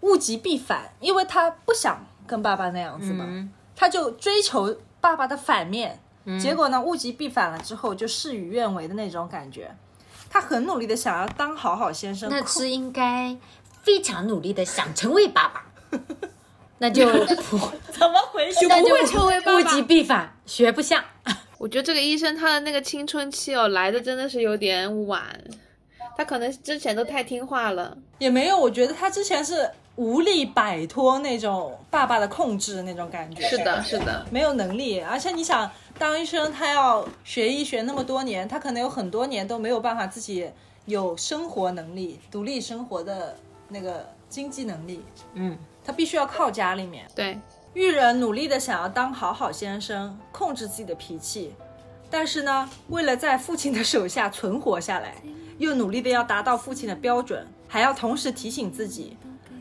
[0.00, 3.26] 物极必反，因为他不想跟爸爸那样子嘛，
[3.74, 6.00] 他就追求爸爸的反面，
[6.40, 9.74] 结果呢，物极必反了之后就事与愿违的那种感觉。
[10.30, 13.36] 他很努力的想要当好好先生，那是应该
[13.82, 15.66] 非常努力的想成为爸爸，
[16.78, 17.58] 那就不
[17.90, 18.60] 怎么回事？
[18.60, 21.02] 就不会成为爸爸，物极必反，学不像。
[21.58, 25.22] 我觉得这个医生他的那个青春期哦来的真的是有点晚。
[26.16, 28.58] 他可能之前都太听话了，也没有。
[28.58, 33.46] 我觉得他之前是无力摆脱那种爸爸的控制那种感觉。
[33.46, 34.98] 是的，是的，没有能力。
[34.98, 40.50] 而且你想当医生，他要学医学那么多年，他可能有很多年都没有办法自己
[40.86, 43.36] 有生活能力、独立生活的
[43.68, 45.04] 那个经济能力。
[45.34, 47.06] 嗯，他必须要靠家里面。
[47.14, 47.38] 对，
[47.76, 51.52] 玉人努力的想要当好好先生，控制自己的脾气，
[52.08, 55.16] 但是呢，为了在父亲的手下存活下来。
[55.58, 59.14] 又努力的要达到父亲的标准，还要同时提醒自己，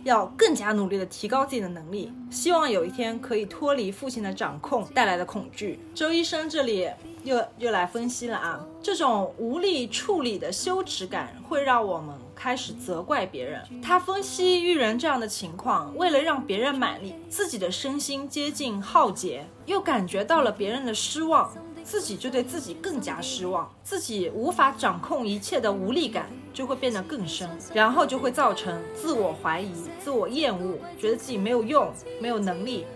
[0.06, 5.80] 要更加努力的提高自己的能力，希望有一天可以脱离父亲的掌控带来的恐惧。
[5.94, 6.90] 周医生这里
[7.24, 13.64] 又又来分析了啊，这种无力处理的羞耻感会让我们开始责怪别人。
[13.82, 21.52] 他分析玉人这样的情况，为了让别人满意，自己的身心接近浩劫，又感觉到了别人的失望。
[21.84, 29.72] 自己就对自己更加失望，自己无法掌控一切的无力感就会变得更深，然后就会造成自我怀疑、
[30.04, 32.88] 自我厌恶，觉得自己没有用、没有能力。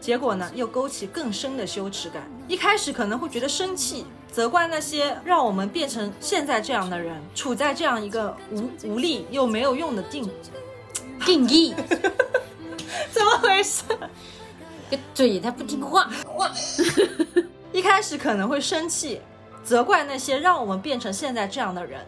[0.00, 2.22] 结果呢，又勾起更深的羞耻感。
[2.48, 10.28] 一开始可能会觉得生气，责怪那些让我们变成现在这样的人，处在这样一个无无力又没有用的定
[11.24, 11.74] 定义，
[13.12, 13.82] 怎么回事？
[14.90, 16.10] 个嘴他不听话。
[17.72, 19.20] 一开始可能会生气，
[19.62, 22.00] 责怪那些让我们变成现在这样的人，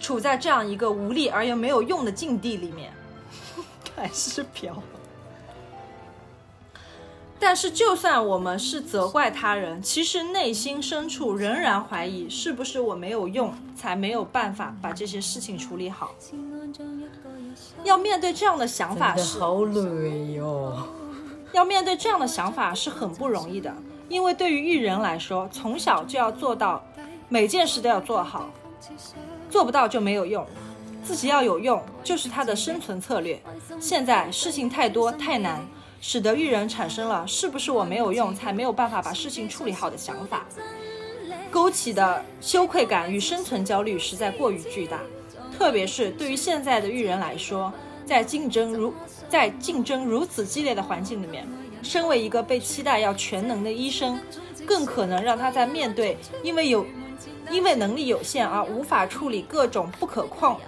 [0.00, 2.92] 处在这样一个无力而又没有用的境地里面，
[3.96, 4.82] 还是飘。
[7.44, 16.14] 但是，就算我们是责怪他人，其实内心深处仍然怀疑，是不是我没有用，才没有办法把这些事情处理好。
[17.82, 20.86] 要面对这样的想法是好累哟。
[21.52, 23.74] 要面对这样的想法是很不容易的。
[24.08, 26.80] 因为对于育人来说，从小就要做到
[27.28, 28.48] 每件事都要做好，
[29.50, 30.46] 做不到就没有用，
[31.02, 33.42] 自己要有用就是他的生存策略。
[33.80, 35.60] 现在事情太多太难，
[36.04, 40.44] 使得玉人产生了是不是我没有用，才没有办法把事情处理好的想法，
[41.48, 44.98] 勾起的羞愧感与生存焦虑实在过于巨大，
[45.56, 47.72] 特别是对于现在的玉人来说，
[48.04, 48.92] 在竞争如
[49.28, 51.46] 在竞争如此激烈的环境里面，
[51.84, 54.18] 身为一个被期待要全能的医生，
[54.66, 56.84] 更可能让他在面对因为有
[57.48, 60.58] 因为能力有限而无法处理各种不可控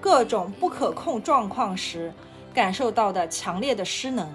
[0.00, 2.10] 各种不可控状况时，
[2.54, 4.26] 感受到的强烈的失能，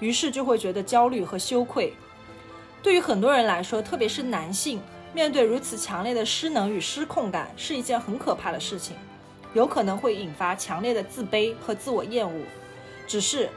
[0.00, 1.94] 于是就会觉得焦虑和羞愧。
[2.82, 4.80] 对于很多人来说，特别是男性，
[5.12, 8.96] 面对如此强烈的失能与失控感，是一件很可怕的事情，
[9.54, 12.42] 有可能会引发强烈的自卑和自我厌恶。
[13.06, 13.48] 只是，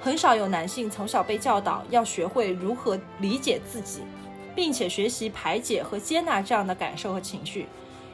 [0.00, 4.00] 很少有男性从小被教导要学会如何理解自己，
[4.54, 7.66] 并且学习排解和接纳这样的感受和情绪，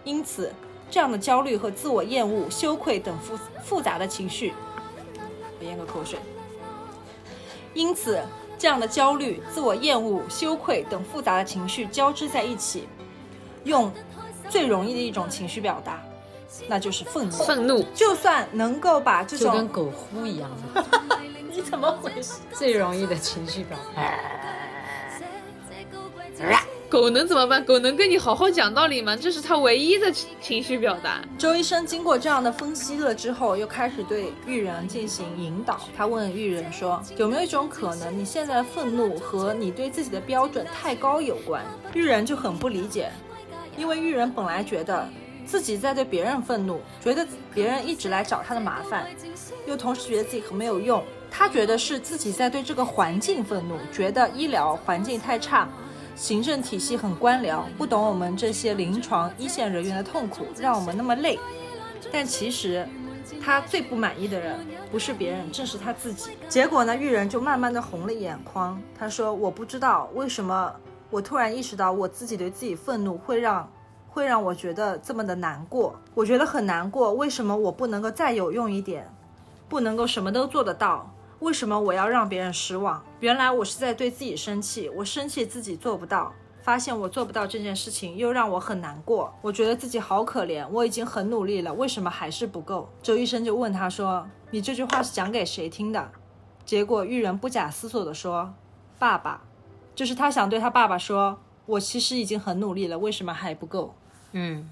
[0.05, 0.53] 因此。
[0.89, 4.53] 这样的焦虑和自我厌恶、羞愧等复复杂的情绪，
[5.59, 6.17] 我咽个口水。
[7.77, 8.19] 因此，
[8.59, 12.89] 这样的焦虑、自我厌恶、羞愧等复杂的情绪交织在一起，
[13.65, 13.93] 用
[14.49, 16.03] 最容易的一种情绪表达，
[16.67, 17.37] 那就是愤怒。
[17.45, 20.83] 愤怒，就算能够把这种就跟狗呼一样的，
[21.53, 22.41] 你怎么回事？
[22.51, 24.03] 最容易的情绪表达。
[26.89, 27.65] 狗能怎么办？
[27.65, 29.17] 狗能跟你好好讲道理吗？
[29.17, 31.21] 这是它唯一的情情绪表达。
[31.37, 35.81] 周医生经过这样的分析了之后，又开始对玉人进行引导。
[35.97, 43.11] 他问玉人说：“有没有一种可能，你现在的愤怒和你对自己的标准太高有关？”玉人就很不理解，
[43.77, 45.09] 因为玉人本来觉得
[45.45, 49.09] 自己在对别人愤怒，觉得别人一直来找他的麻烦，
[49.67, 51.03] 又同时觉得自己很没有用。
[51.33, 55.69] 他觉得是自己在对这个环境愤怒，觉得医疗环境太差。
[56.17, 61.39] 行政体系很官僚，不懂我们这些临床一线人员的痛苦，让我们那么累。
[62.11, 62.89] 但其实，
[63.45, 64.59] 他最不满意的人
[64.91, 66.31] 不是别人，正是他自己。
[66.49, 68.81] 结果呢，玉人就慢慢的红了眼眶。
[68.99, 70.73] 他说：“我不知道为什么，
[71.11, 73.71] 我突然意识到我自己对自己愤怒，会让
[74.09, 75.95] 会让我觉得这么的难过。
[76.15, 77.13] 我觉得很难过。
[77.13, 79.07] 为什么我不能够再有用一点，
[79.69, 83.05] 不能够什么都做得到？”为什么我要让别人失望？
[83.21, 89.33] 原来我是在对自己生气，我生气自己做不到，发现我做不到这件事情，又让我很难过。
[89.43, 92.89] 我觉得自己好可怜，我已经很努力了，为什么还是不够？
[93.03, 96.11] 周医生就问他说：“你这句话是讲给谁听的？”
[96.65, 98.55] 结果玉人不假思索地说
[98.99, 99.43] ：“爸爸。”
[99.95, 103.95] 就是他想对他爸爸说：“我其实已经很努力了，为什么还不够？”
[104.33, 104.69] 嗯。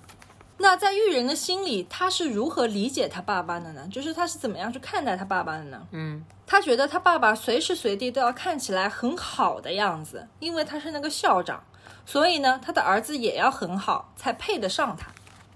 [0.56, 3.86] 那在育人的心里，他是如何理解他爸爸的呢？
[3.90, 5.86] 就是他是怎么样去看待他爸爸的呢？
[5.90, 11.62] 嗯，他觉得他爸爸随时随地都要看起来很好的样子，因为他是那个校长，
[12.06, 15.08] 所以呢，他的儿子也要很好才配得上他。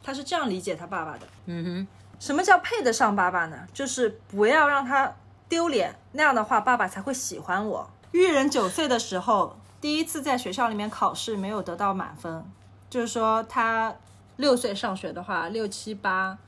[0.02, 1.20] 他是这样理解他爸爸的。
[1.46, 3.56] 嗯哼，什么叫配得上爸爸呢？
[3.72, 5.14] 就是不要让他
[5.48, 7.88] 丢脸，那样的话爸爸才会喜欢我。
[8.10, 12.44] 育人九岁的时候，第一次在学校里面考试没有得到满分，
[12.90, 13.94] 就是说他。
[14.38, 16.38] 六岁上学的话，六七八，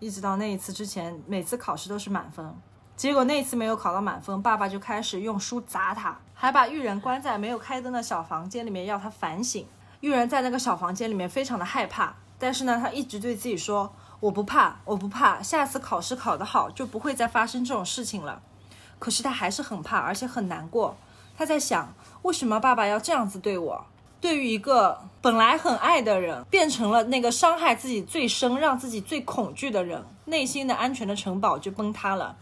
[0.00, 2.52] 一直到那一次之前，每次考试都是满分。
[2.96, 9.64] 结果那一次没有考到满分，爸爸就开始用书砸他，还把玉人关在没有开灯的小房间里面，要他反省。
[10.00, 18.42] 玉人在那个小房间里面非常的害怕，但是呢，他一直对自己说：“我不怕，我不怕，下次考试考得好就不会再发生这种事情了。”
[18.98, 20.96] 可是他还是很怕，而且很难过。
[21.38, 23.86] 他在想，为什么爸爸要这样子对我？
[24.22, 32.36] 对于一个本来很爱的人，变成了那个伤害自己最深、让自己最恐惧的人，内心的安全的城堡就崩塌了，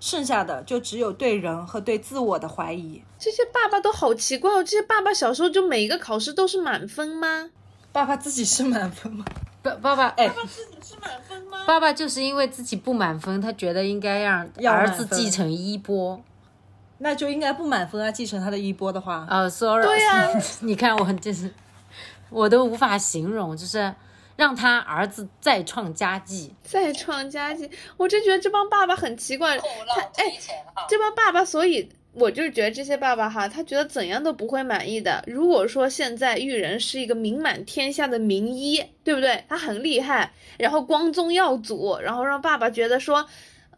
[0.00, 3.00] 剩下的就只有对人和对自我的怀疑。
[3.20, 7.50] 这些爸爸都好奇怪哦，这些爸爸小时候就每一个考试都是满分吗？
[7.92, 9.24] 爸爸自己是满分吗？
[9.62, 11.58] 爸爸爸，哎，爸爸自己是满分吗？
[11.64, 16.20] 爸爸就是因为自己不满分，他觉得应该让儿子继承衣钵。
[17.02, 18.12] 那就应该不满分啊！
[18.12, 20.28] 继承他的衣钵的话，呃，sorry，对呀，
[20.62, 21.50] 你看我就是，
[22.30, 23.92] 我都无法形容，就是
[24.36, 30.38] 让他儿子再创佳绩，再创佳绩，我真觉得这帮爸爸很奇怪，他哎，
[30.88, 35.24] 这帮爸爸，所以我就觉得这些爸爸哈，他觉得怎样都不会满意的。
[35.26, 39.44] 如果说现在育人是一个名满天下的名医，对不对？
[39.48, 43.26] 他很厉害，然后光宗耀祖，然后让爸爸觉得说。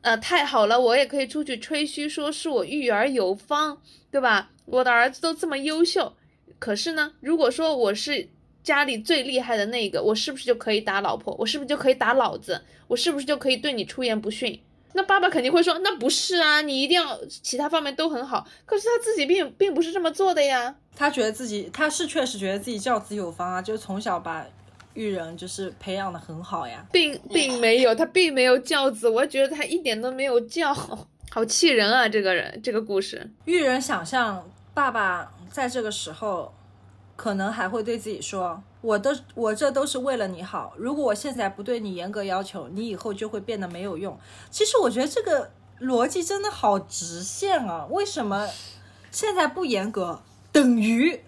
[0.04, 4.50] 呃，太好了，我也可以出去吹嘘，说是我育儿有方，对吧？
[4.66, 6.12] 我的儿子都这么优秀，
[6.58, 8.28] 可是呢，如果说我是
[8.62, 11.34] 家里最厉害的那个，我是不是就可以打老婆？
[11.38, 12.60] 我是不是就可以打老子？
[12.86, 14.60] 我是不是就可以对你出言不逊？
[14.92, 18.46] 那爸爸肯定会说，那不是啊，你一定要其他方面都很好。
[18.66, 24.46] 可是他自己并并不是这么做的呀，他觉得自己他是确实觉得自己教子有方啊，就从小把。
[24.94, 30.74] 育人就是培养的很好呀，并并没有，他并没有教子，我觉得他一点都没有教。
[31.30, 32.08] 好气人啊！
[32.08, 36.54] 这个人，这个故事，育人想象爸爸在这个时候，
[37.16, 40.74] 可能还会对自己说：“我的，我这都是为了你好。
[40.76, 44.16] 如果我现在不对你严格要求，你以后就会变得没有用。”
[44.48, 47.84] 其实我觉得这个逻辑真的好直线啊！
[47.90, 48.48] 为什么
[49.10, 50.22] 现在不严格
[50.52, 51.20] 等于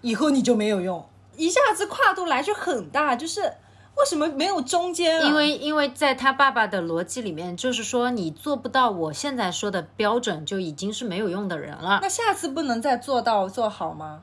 [0.00, 1.06] 以后你就没有用？
[1.40, 5.26] 一下子跨度来就很大，就是为什么没有中间啊？
[5.26, 12.00] 因为因为在他爸爸的逻辑里面，就是说你做不到我现在说的标准，就已经是没有用的人了。
[12.02, 14.22] 那下次不能再做到做好吗？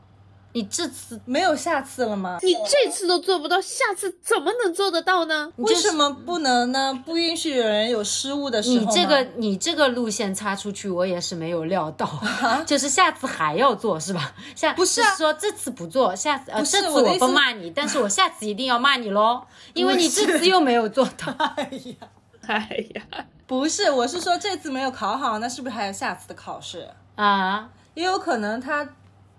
[0.57, 2.39] 你这次没有下次了吗？
[2.41, 5.53] 你这次都做不到，下次怎么能做得到呢？
[5.57, 6.99] 为什么不能呢？
[7.05, 12.09] 不允许有人有失误的时候你这个你这个路线插出去，我也是没有料到，
[12.65, 14.33] 就是下次还要做是吧？
[14.55, 19.43] 下不是啊说这次不做，下次呃不是这次我不骂你， 但是我下次一定要骂你喽，
[19.75, 21.31] 因为你这次又没有做到。
[21.55, 22.07] 哎呀，
[22.47, 23.03] 哎呀，
[23.45, 26.89] 不是，我是说这次没有考好，那是不是还有下次的考试？
[27.13, 28.87] 啊，也有可能他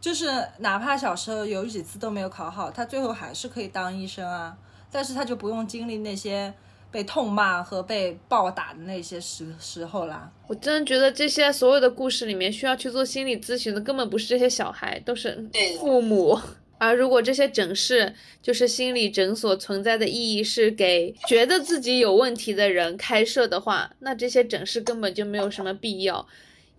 [0.00, 0.26] 就是
[0.58, 4.56] 哪怕小时候有几次都没有考好，他最后还是可以当医生啊，
[4.90, 6.52] 但是他就不用经历那些
[6.90, 10.30] 被痛骂和被暴打的那些时时候啦。
[10.46, 16.38] 我真的觉得这些所有的故事里面需要去做心理咨询的，根本不是这些小孩，都是父母。
[16.80, 26.24] 而如果这些诊室就是心理诊所存在的意义是给觉得自己有问题的人开设的话，那这些诊室根本就没有什么必要。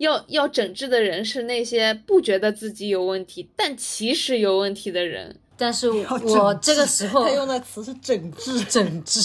[0.00, 5.36] 要要整治的人是那些不觉得自己有问题，但其实有问题的人。
[5.58, 9.20] 但是我这个时候他用的词是整治 整治。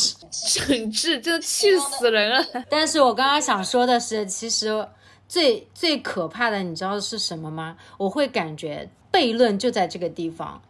[0.59, 2.45] 整治真的气死人了。
[2.69, 4.85] 但是我刚刚想说的是，其实
[5.29, 7.77] 最最可怕的，你知道是什么吗？
[7.97, 10.61] 我会感觉悖论就在这个地方。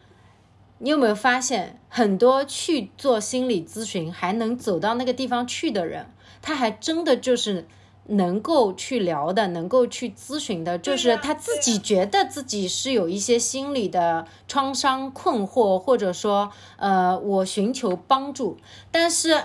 [0.78, 6.06] 你有没有发现，很多去做心理咨询还能走到那个地方去的人，
[6.43, 7.66] 他还真的就是
[8.08, 18.58] 能够去聊的，能够去咨询的，就是他自己觉得自己是有一些心理的创伤、困惑，或者说，呃，我寻求帮助。
[18.91, 19.43] 但是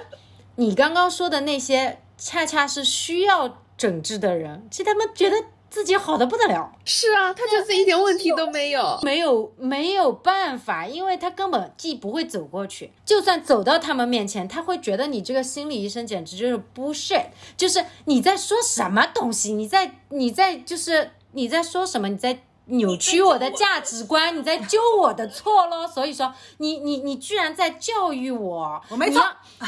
[0.56, 5.36] 你刚刚说的那些，恰恰是需要整治的人，其实他们觉得
[5.70, 6.72] 自己好的不得了。
[6.84, 8.98] 是啊，他就是一点问题都没有。
[9.02, 25.86] 没有没有办法，因为他根本既不会走过去，就算走到他们面前，他会觉得你这个心理医生简直就是 bullshit，就是你在说什么东西，你在你在就是你在说什么，你在扭曲我的价值观，你在揪我的错咯。
[25.86, 29.22] 所以说，你你你居然在教育我，我没错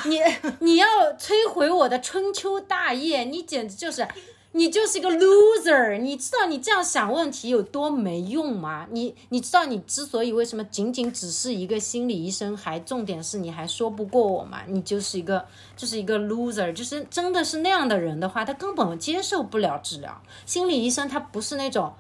[0.07, 0.25] 你你
[0.73, 0.87] 你要
[1.17, 4.07] 摧毁我的春秋大业，你简直就是。
[4.55, 8.87] 你就是一个 loser，你知道你这样想问题有多没用吗？
[8.91, 14.61] 你你知道你之所以为什么仅仅只是一个心理医生，还重点是你还说不过我吗？
[14.69, 20.21] 你就是一个就是一个 loser，就是真的是那样的人的话，他根本接受不了治疗。
[20.45, 21.95] 心理医生他不是那种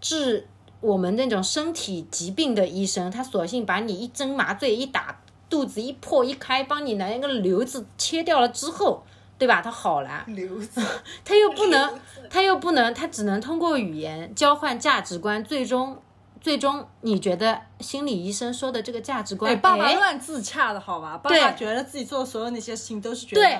[0.00, 0.48] 治
[0.80, 9.04] 我们那种身体疾病的医生，他索性把你一针麻醉一打，肚子一破一开，帮你拿一个瘤子切掉了之后。
[9.42, 9.60] 对吧？
[9.60, 10.24] 他好了，
[11.24, 11.98] 他 又不能，
[12.30, 16.00] 他又不能，他只能通过语言交换价值观，最终，
[16.40, 21.18] 最终，你觉得心理医生说的这个价值观，哎，爸爸哎乱自洽的好吧？
[21.18, 23.58] 爸爸觉得自己做的所有那些事情都是觉得对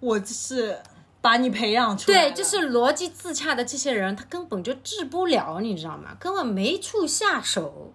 [0.00, 0.76] 我就是
[1.20, 6.16] 把你培养出来，对，就是逻辑自洽的这些人，他根本就治不了，你知道吗？
[6.18, 7.92] 根本没处下手。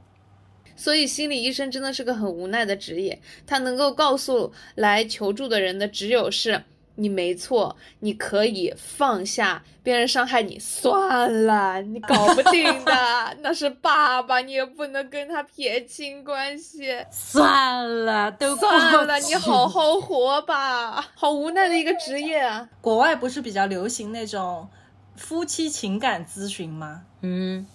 [0.80, 3.20] 所以，心理医生真的是个很无奈的职业。
[3.48, 6.64] 他能够告诉来求助的人的，只有是
[6.98, 12.92] 你没错，你可以放下，别人伤害你算了，你搞不定的，
[13.42, 16.98] 那是爸爸，你也不能跟他撇清关系。
[17.12, 21.00] 算了，都过算了，你好好活吧。
[21.16, 22.68] 好无奈的一个职业啊！
[22.82, 24.68] 国外不是比较流行那种
[25.16, 27.04] 夫妻情感咨询吗？
[27.22, 27.66] 嗯，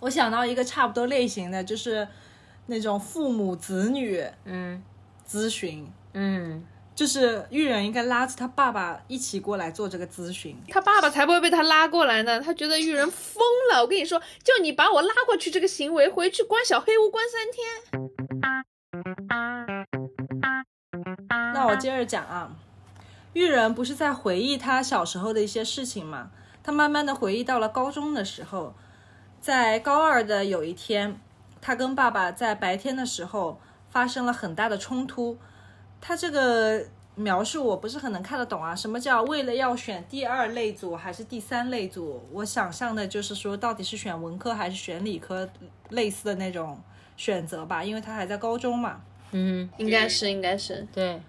[0.00, 2.06] 我想到一个差不多类型的，就是
[2.66, 4.82] 那种父母子女嗯
[5.28, 6.64] 咨询，嗯，
[7.02, 10.56] 就是玉人应该拉着他爸爸一起过来做这个咨询。
[10.68, 13.42] 他爸爸才不会被他拉过来呢，他觉得玉人疯
[13.72, 13.82] 了。
[13.82, 17.66] 我跟你说，就你把我拉过去这个行为，回去关小黑屋关三天。
[21.52, 22.54] 那我接着讲啊，
[23.32, 26.30] 玉人不是在回忆他小时候的一些事情嘛？
[26.62, 28.76] 他慢慢的回忆到了高中的时候，
[29.40, 31.20] 在高二的有一天，
[31.60, 35.36] 他跟爸爸在白天的时候发生了很大的冲突。
[36.02, 36.84] 他这个
[37.14, 42.20] 描述我不是很能看得懂啊，什么叫为了要选第二类组还是第三类组？
[42.32, 45.48] 我想象的就是说，到底是选文科还是选理科，
[45.90, 46.78] 类似的那种
[47.16, 49.00] 选择吧，因为他还在高中嘛。
[49.30, 50.86] 嗯，应该是，应该是。
[50.92, 51.22] 对，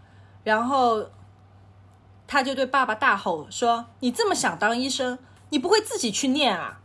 [0.43, 1.05] 然后
[2.25, 5.19] 他就对爸爸大吼说：“你这么想当医生，
[5.51, 6.79] 你不会自己去念啊？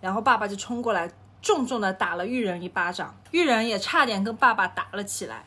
[0.00, 1.10] 然后爸爸就冲过来，
[1.42, 5.44] 重重的打了玉人一巴掌，玉人也差点跟爸爸打了起来。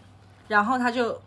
[0.48, 1.22] 然后他就，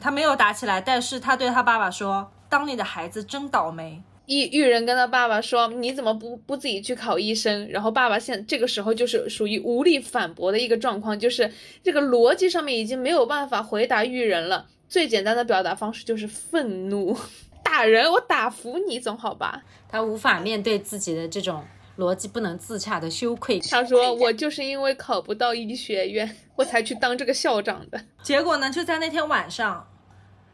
[0.00, 14.66] 他没有打起来，但是他对他爸爸说：“当你的孩子真倒霉。”玉玉人跟他爸爸说：“你怎么不不自己去考医生？”然后爸爸现这个时候就是属于无力反驳的一个状况，就是这个逻辑上面已经没有办法回答玉人了。
[14.88, 17.16] 最简单的表达方式就是愤怒，
[17.64, 19.62] 打人，我打服你总好吧？
[19.88, 21.64] 他无法面对自己的这种
[21.98, 23.58] 逻辑不能自洽的羞愧。
[23.58, 29.88] 他说：“我就是因为考不到医学院，我才去当这个校长的。”结果呢，就在那天晚上。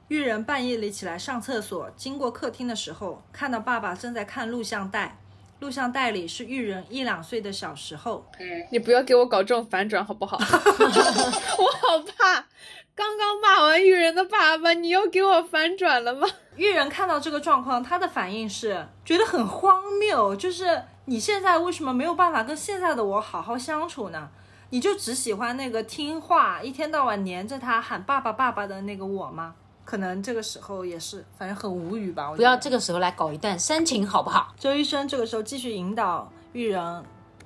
[0.09, 5.19] 玉人半夜里起来上厕所，经过客厅的时候，看到爸爸正在看录像带，
[5.59, 8.25] 录像带里是玉人一两岁的小时候。
[8.39, 10.39] 嗯 你不要给我搞这种反转好不好？
[10.39, 12.47] 我好怕，
[12.95, 16.29] 刚刚骂完玉人的爸爸，你又给我反转了吗？
[16.55, 24.29] 玉人看到这个状况，他的反应是觉得很荒谬，就是你现在为什么没有办法跟现在的我好好相处呢？
[24.71, 29.57] 你就只喜欢那个听话，一天到晚黏着他喊爸爸爸爸的那个我吗？
[29.87, 32.33] 可能这个时候也是，反正很无语吧。
[32.33, 34.53] 不要这个时候来搞一段煽情，好不好？
[34.59, 37.05] 周医生这个时候继续引导玉人，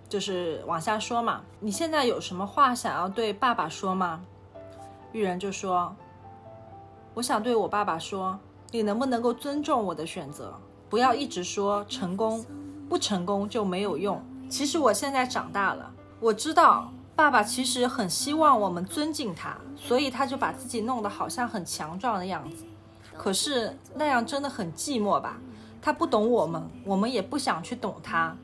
[0.09, 1.43] 就是往下说嘛。
[1.61, 4.23] 你现在有什么话想要对爸爸说吗？
[5.13, 5.95] 玉人就说
[7.13, 8.39] ：“我想对我爸爸说，
[8.71, 10.55] 你能不能够尊重我的选择，
[10.89, 12.43] 不要一直说成功，
[12.89, 14.19] 不成功就没有用。
[14.49, 16.91] 其实我现在长大了，我知道。”
[17.21, 22.65] 爸爸其实很希望我们尊敬他，所以他就把自己弄得好像很强壮的样子。
[23.15, 25.37] 可是那样真的很寂寞吧？
[25.83, 28.35] 他不懂我们，我们也不想去懂他。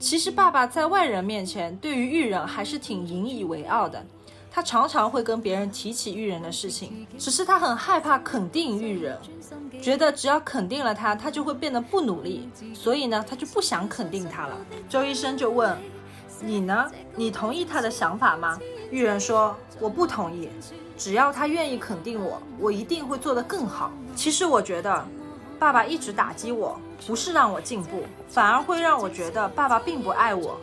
[0.00, 4.04] 其实爸爸在外人面前对于育人还是挺引以为傲的，
[4.50, 7.06] 他常常会跟别人提起育人的事情。
[7.16, 9.16] 只是他很害怕肯定育人，
[9.80, 14.56] 觉得只要肯定了他，他就会变得不努力，所以呢，他就不想肯定他了。
[14.88, 15.78] 周医生就问。
[16.40, 16.90] 你呢？
[17.14, 18.58] 你同意他的想法吗？
[18.90, 20.50] 玉人说：“我不同意。
[20.96, 23.90] 只要他愿意肯定我，我一定会做得更好。
[24.14, 25.04] 其实我觉得，
[25.58, 30.58] 爸爸一直打击我，不是让我进步，反而会让我觉得爸爸并不爱我。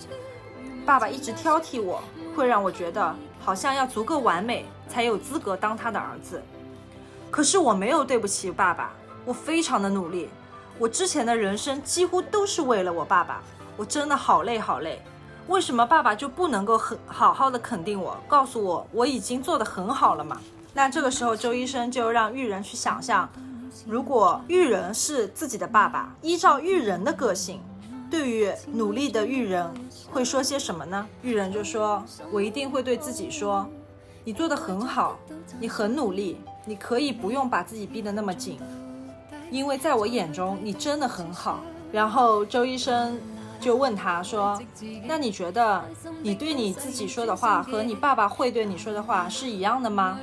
[0.85, 2.01] 爸爸一直挑剔我，
[2.35, 6.41] 会让我觉得好像要足够完美才有资格当他的儿子。
[7.29, 8.91] 可是我没有对不起爸爸，
[9.25, 10.29] 我非常的努力。
[10.79, 13.41] 我之前的人生几乎都是为了我爸爸，
[13.75, 15.01] 我真的好累好累。”
[15.47, 20.39] 为什么爸爸就不能够很好好的肯定我，告诉我我已经做得很好了嘛？
[20.73, 23.27] 那这个时候周医生就让玉人去想象，
[23.85, 27.59] 如果玉人是自己的爸爸，依照玉人的个性，
[28.09, 29.69] 对于努力的玉人
[30.09, 31.05] 会说些什么呢？
[31.21, 33.67] 玉人就说：“我一定会对自己说，
[34.23, 35.17] 你做得很好，
[35.59, 38.57] 你很努力，你可以不用把自己逼得那么紧，
[39.49, 41.59] 因为在我眼中你真的很好。”
[41.91, 43.19] 然后周医生。
[43.61, 44.59] 就问他说
[45.05, 45.81] ：“那你觉得
[46.21, 50.19] 你对你自己说的话和你爸爸会对你说的话是一样的吗？”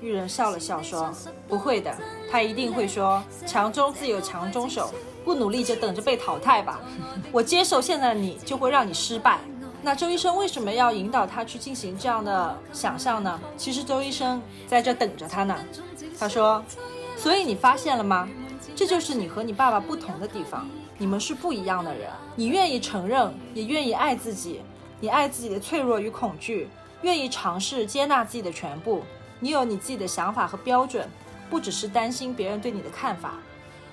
[0.00, 1.10] 玉人笑了笑说
[1.48, 1.92] ：“不会的，
[2.30, 4.92] 他一定会说强中自有强中手，
[5.24, 6.78] 不努力就等着被淘汰吧。
[7.32, 9.38] 我接受现在的你，就会让你失败。”
[9.80, 13.40] 那周医生为什么要引导他去进行这样的想象呢？
[13.56, 15.56] 其实周医生在这等着他呢。
[16.18, 16.62] 他说
[17.16, 18.28] ：“所以你发现了吗？
[18.78, 20.64] 这就是你和你爸爸不同的地方。”
[20.98, 24.60] 你们是不一样的人，你愿意承认，也愿意爱自己，
[25.00, 26.68] 你爱自己的脆弱与恐惧，
[27.02, 29.02] 愿意尝试接纳自己的全部。
[29.40, 31.08] 你有你自己的想法和标准，
[31.50, 33.34] 不只是担心别人对你的看法。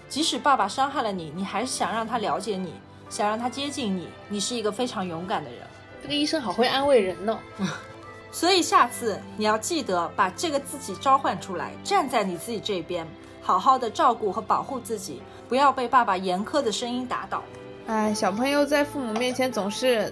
[0.08, 2.74] 即使爸爸伤害了你，你还是想让他了解你，
[3.10, 4.08] 想让他接近你。
[4.30, 5.60] 你是一个非常勇敢的人。
[6.04, 7.40] 这个医生好会安慰人呢。
[8.32, 13.08] 所以下次你要记得把这个自己召唤出来，站在你自己这边。
[13.46, 17.44] 好好的照顾和保护自己，不要被爸爸严苛的声音打倒。
[17.86, 20.12] 哎，小朋友在父母面前总是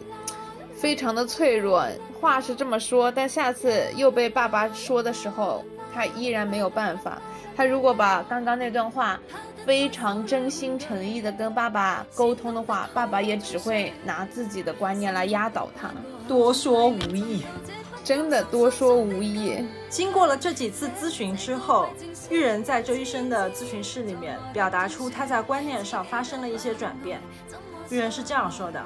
[0.75, 1.83] 非常的脆弱，
[2.21, 7.19] 话是这么说，但下次又被爸爸说的时候，他依然没有办法。
[7.55, 9.19] 他如果把刚刚那段话
[9.65, 15.89] 非常真心诚意的跟爸爸沟通的话，爸爸也只会拿自己的观念来压倒他，
[16.27, 17.43] 多说无益。
[18.03, 19.63] 真的多说无益。
[19.89, 21.87] 经过了这几次咨询之后，
[22.29, 27.21] 玉人在周医生的咨询室里面表达出他在观念上发生了一些转变。
[27.89, 28.83] 玉人是这样说的：“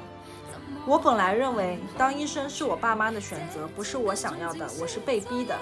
[0.86, 5.56] 我本来认为当医生是我爸妈的选择，不是我想要的，我是被逼的。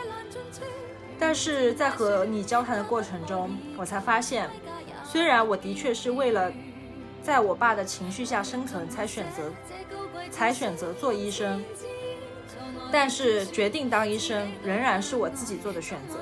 [1.17, 4.49] 但是在和你交谈的过程中，我才发现，
[5.03, 6.51] 虽然我的确是为了
[7.23, 9.49] 在我爸的情绪下生存才选择，
[10.29, 11.63] 才选择做医生。”
[12.97, 16.17] 但是决定当医生仍然是我自己做的选择。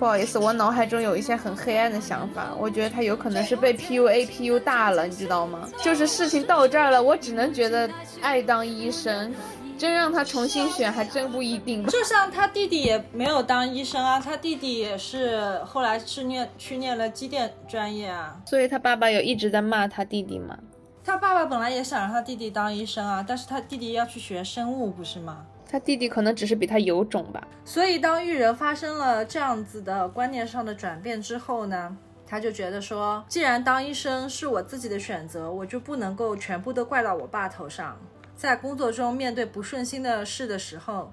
[0.00, 5.68] 不好意思，我脑海中有一些很黑暗的想法，我觉得他有可能是被 PUA PU 大了，你知道吗？
[5.80, 7.88] 就是事情到这儿了，我只能觉得
[8.20, 9.32] 爱当医生。
[9.78, 11.86] 真让他重新选，还真不一定。
[11.86, 18.36] 就像他弟弟也没有当医生啊，他弟弟也是后来是念去念了机电专业啊。
[18.44, 20.58] 所以他爸爸有一直在骂他弟弟吗？
[21.04, 25.46] 他爸爸本来也想让他弟弟当医生啊，但是他弟弟要去学生物，不是吗？
[25.68, 27.46] 他弟弟可能只是比他有种吧。
[27.64, 31.96] 所以当育人发生了这样子的观念上的转变之后呢，
[32.26, 37.96] 他就觉得说，既然当医生是我自己的选择，我就不能够全部都怪到我爸头上。
[38.34, 41.12] 在工作中面对不顺心的事的时候，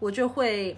[0.00, 0.76] 我就会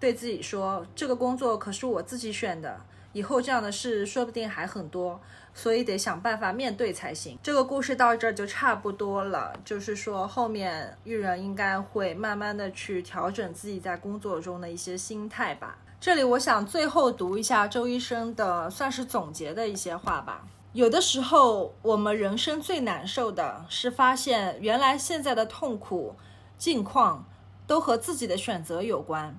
[0.00, 2.80] 对自己说：“这个工作可是我自己选的，
[3.12, 5.20] 以后这样的事说不定还很多，
[5.54, 15.78] 所以得想办法面对才行。”这个故事到这儿就差不多了，就是说后面玉人应该会慢慢的去调整自己在工作中的一些心态吧。
[16.00, 20.46] 这里我想最后读一下周医生的算是总结的一些话吧。
[20.74, 26.14] 有的时候，我们人生最难受的是发现，原来现在的痛苦
[26.56, 27.24] 境况
[27.66, 29.36] 都和自己的选择有关。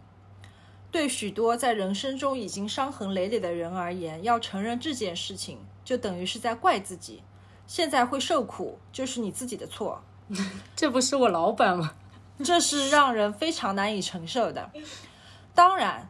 [0.91, 7.23] 对许多在人生中已经伤痕累累的人而言，要承认这件事情，就等于是在怪自己。
[7.67, 10.01] 现在会受苦，就是你自己的错。
[10.75, 11.93] 这不是我老板吗？
[12.43, 14.71] 这是让人非常难以承受的。
[15.53, 16.09] 当然，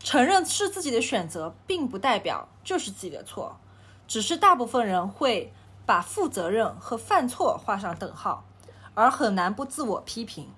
[0.00, 3.58] 承认是自己的选择，并不代表就是自己的错。
[4.08, 5.52] 只是大部分人会
[5.86, 8.44] 把负责任和犯错画上等号，
[8.94, 10.48] 而很难不自我批评，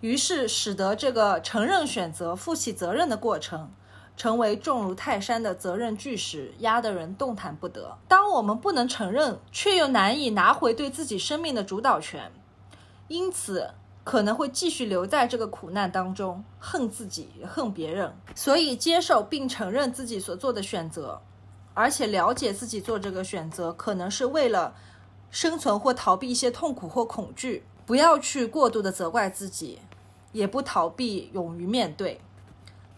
[0.00, 3.72] 于是使得这个承认选择、负起责任的过程，
[4.16, 7.98] 成为重如泰山的责任巨石，压得人动弹不得。
[8.06, 12.30] 当我们不能承认，却又难以拿回对自己生命的主导权，
[13.08, 13.70] 因此
[14.04, 18.14] 可能会继续留在这个苦难当中，恨自己，恨别人。
[18.36, 21.20] 所以，接受并承认自己所做的选择。
[21.74, 24.74] 而且了解自己做这个选择，可能是为了
[25.30, 27.64] 生存或逃避一些痛苦或恐惧。
[27.86, 29.78] 不要去过度的责怪自己，
[30.32, 32.20] 也不逃避，勇于面对，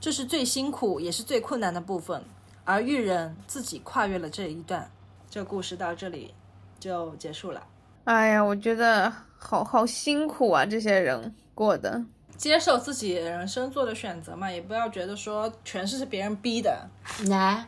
[0.01, 2.23] 这是最辛苦也是最困难的部分。
[2.65, 4.91] 而玉人自己跨越了这一段，
[5.31, 6.35] 这故事到这里
[6.79, 7.67] 就结束了。
[8.05, 12.05] 哎呀，我觉得好好辛苦啊，这些人过的。
[12.37, 16.89] 接受自己人生做的选择嘛，也不要觉得说全是别人逼的。
[17.29, 17.67] 来。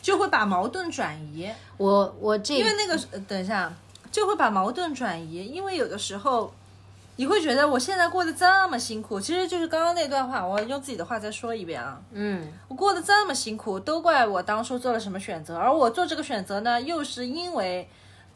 [0.00, 3.72] 就会把矛盾转移，我我这因为那个等一下
[4.10, 6.52] 就会把矛盾转移，因为有的时候
[7.16, 17.88] 你会觉得我现在过得这么辛苦，其实就是刚刚那段话，我用自己的话再说一遍啊，嗯，我过得这么辛苦，都怪我当初做了什么选择，而我做这个选择呢，又是因为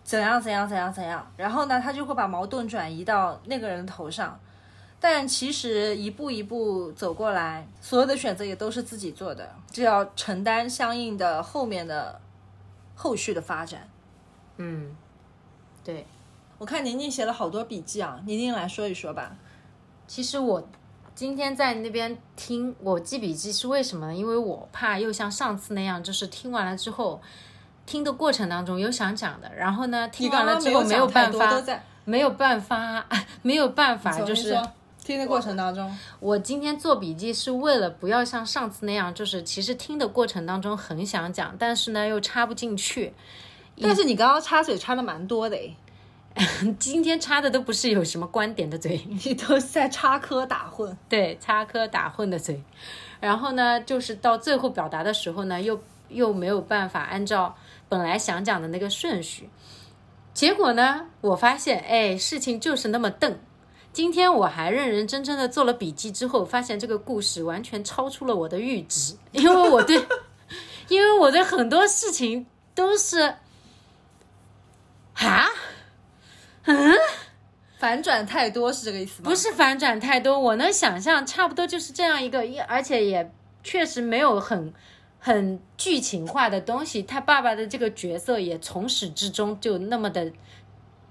[0.05, 4.39] 怎样怎样怎样怎样，然后呢，他就会把矛盾转移到那个人头上。
[4.99, 12.19] 但其实一步一步走过来，所有的选择也都是自己做的，就要承担相应的后面的
[12.95, 13.87] 后续的发展。
[14.57, 14.97] 嗯，
[15.85, 16.07] 对，
[16.59, 19.37] 我看宁宁写了好多笔记啊，宁宁来说一说吧。
[20.07, 20.67] 其实我
[21.15, 24.15] 今天在那边听我记笔记是为什么呢？
[24.15, 27.21] 因为我怕又像上次那样，就是听完了之后，
[27.85, 31.63] 听的过程当中有想讲的，然后呢，听完了之后没有办法，
[32.05, 33.07] 没有办法，
[33.43, 34.59] 没有办法，就是。
[35.05, 43.15] 听的过程当中，我今天做笔记是为了不要像上次那样，就是其实听的过程当中很想讲，但是呢又插不进去。
[43.81, 45.77] 但是你刚刚插嘴插的蛮多的诶，
[46.79, 50.95] 今天插的都不是有什么观点的嘴， 你都是在插科打诨。
[51.09, 52.63] 对，插科打诨的嘴。
[53.21, 57.57] 然后呢，就是到最后表达的时候呢，又又没有办法按照
[57.89, 59.49] 本来想讲的那个顺序。
[60.35, 63.39] 结果呢，我发现，哎，事情就是那么瞪。
[63.95, 70.07] 今天我还认认真真的做了笔记，之后发现这个故事完全超出了我的预值， 因为我对，
[70.89, 73.37] 因为我对很多事情都是，
[75.15, 75.47] 啊，
[76.67, 76.95] 嗯，
[77.79, 79.31] 反转太多是这个意思吗？
[79.31, 83.33] 不是反转太多，我能想象差不多就是这样一个，而且也
[83.65, 84.73] 确实没有很
[85.19, 87.03] 很剧情化的东西。
[87.03, 90.31] 他爸爸的这个角色也从始至终就那么的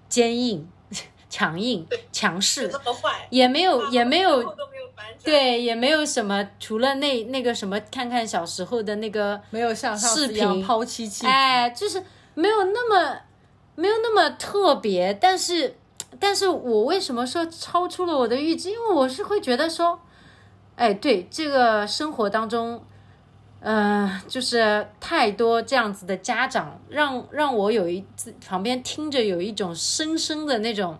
[0.08, 0.68] 坚硬。
[1.28, 2.72] 强硬、强势，
[3.30, 4.56] 也没有，也没有，
[5.22, 12.02] 对，也没有什么，除了那那个什么，看看小时候的那个，没有像视频抛妻弃，哎，就是
[12.36, 13.20] 没有那么，
[13.76, 15.14] 没有那么特别。
[15.14, 15.78] 但是，
[16.20, 18.72] 但是我为什么说超出了我的预期？
[18.72, 20.00] 因为我是会觉得说，
[20.76, 22.84] 哎，对，这个生活当中，
[23.60, 30.98] 嗯，就是太多这样子的家长，让让我有一次旁边听着有一种深深的那种。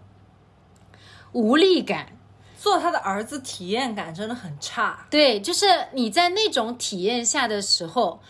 [1.34, 2.14] 无力感，
[2.58, 5.06] 做他的儿子体验感真的很差。
[5.10, 8.22] 对，就是你在那种体验下的时候，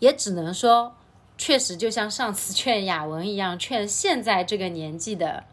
[0.00, 0.94] 也只能说，
[1.38, 5.44] 确实就像上次劝雅文一样，劝现在这个年纪的，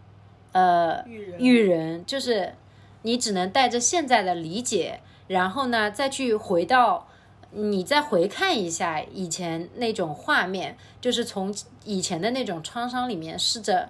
[0.52, 2.56] 呃，育人人，就是
[3.02, 7.08] 你只能带着现在的理解，然后呢，再去回到。
[7.56, 11.54] 你再回看一下以前那种画面，就是从
[11.84, 13.90] 以前的那种创伤里面试着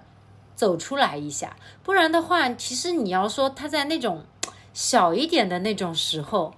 [0.54, 4.22] 走出来一下，不然的话，其实你要说他在那种
[4.74, 6.52] 小一点的那种时候，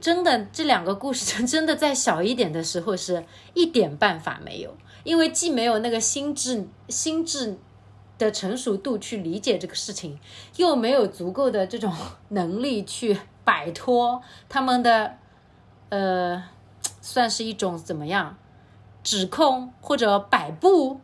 [0.00, 3.24] 真的这两个故事 真的在小一点的时候是
[3.54, 4.74] 一点办法没有，
[5.04, 7.58] 因为既没有那个心智心智
[8.18, 10.18] 的成熟度去理解这个事情，
[10.56, 11.92] 又没有足够的这种
[12.28, 15.16] 能力去摆脱他们的
[15.88, 16.42] 呃，
[17.00, 18.36] 算是一种怎么样
[19.02, 21.00] 指控或者摆布。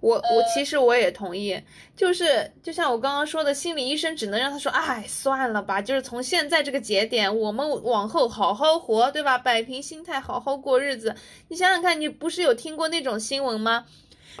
[0.00, 1.60] 我我其实我也同意，
[1.96, 9.36] 就是就像我刚刚说的，心理医生只能让他说，哎，算了吧，就是从现在这个节点，我们往后好好活，对吧？
[9.36, 11.14] 摆平心态，好好过日子。
[11.48, 13.86] 你想想看，你不是有听过那种新闻吗？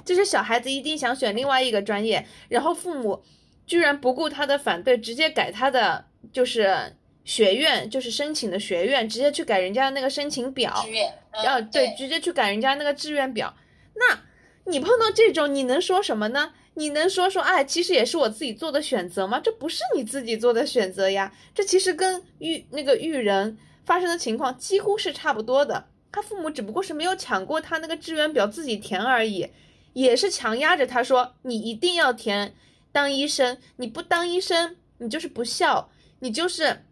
[0.04, 3.22] 就是小孩子一定想选另外一个专业，然后父母
[3.66, 10.82] 居然不顾他的反对，直接改他的就是学院，就是申请的学院，直接去改人家的那个申请表。
[10.84, 13.54] 志愿，嗯啊，对，直接去改人家那个志愿表。
[13.94, 14.18] 那
[14.66, 16.52] 你碰到这种，你能说什么呢？
[16.74, 19.38] 你能说说，哎，其实也是我自己做的选择吗？
[19.38, 25.86] 这不是你自己做的选择呀，这其实跟育那个育人发生的情况几乎是差不多的。
[26.10, 29.50] 他父母只不过是没有抢过他那个志愿表自己填而已，
[29.92, 32.54] 也是强压着他说你一定要填
[32.90, 35.90] 当医生，你不当医生，你就是不孝，
[36.20, 36.84] 你就是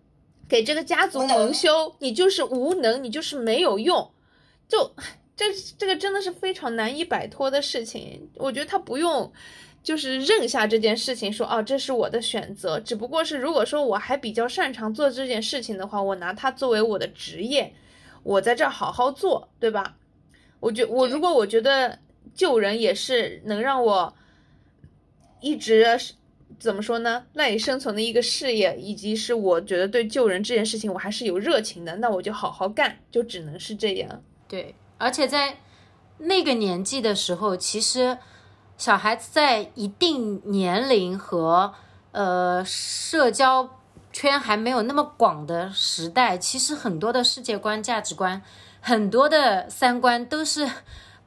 [0.48, 4.10] 给这个家族蒙羞，你就是无能，你就是没有用。
[4.68, 4.94] 就
[5.36, 5.46] 这
[5.78, 8.28] 这个真的是非常难以摆脱的事情。
[8.36, 9.32] 我觉得他不用
[9.82, 17.72] 就是认下这件事情，说哦这是我的选择，只不过是如果说我还比较擅长做这件事情的话，我拿它作为我的职业，
[18.22, 19.96] 我在这儿好好做，对吧？
[20.60, 21.98] 我觉我如果我觉得
[22.34, 24.14] 救人也是能让我
[25.40, 25.84] 一直
[26.60, 34.22] 怎么说呢，赖以生存的一个事业，以及是我觉得对救人这件事情我还是有热情的，那我就好好干，就只能是这样。
[34.46, 35.58] 对，而且在
[36.18, 38.18] 那个年纪的时候，其实
[38.76, 41.74] 小孩子在一定年龄和
[42.12, 43.80] 呃社交
[44.12, 48.42] 圈还没有那么广的时代，其实很多的世界观、价值观，
[48.80, 50.70] 很多的三观都是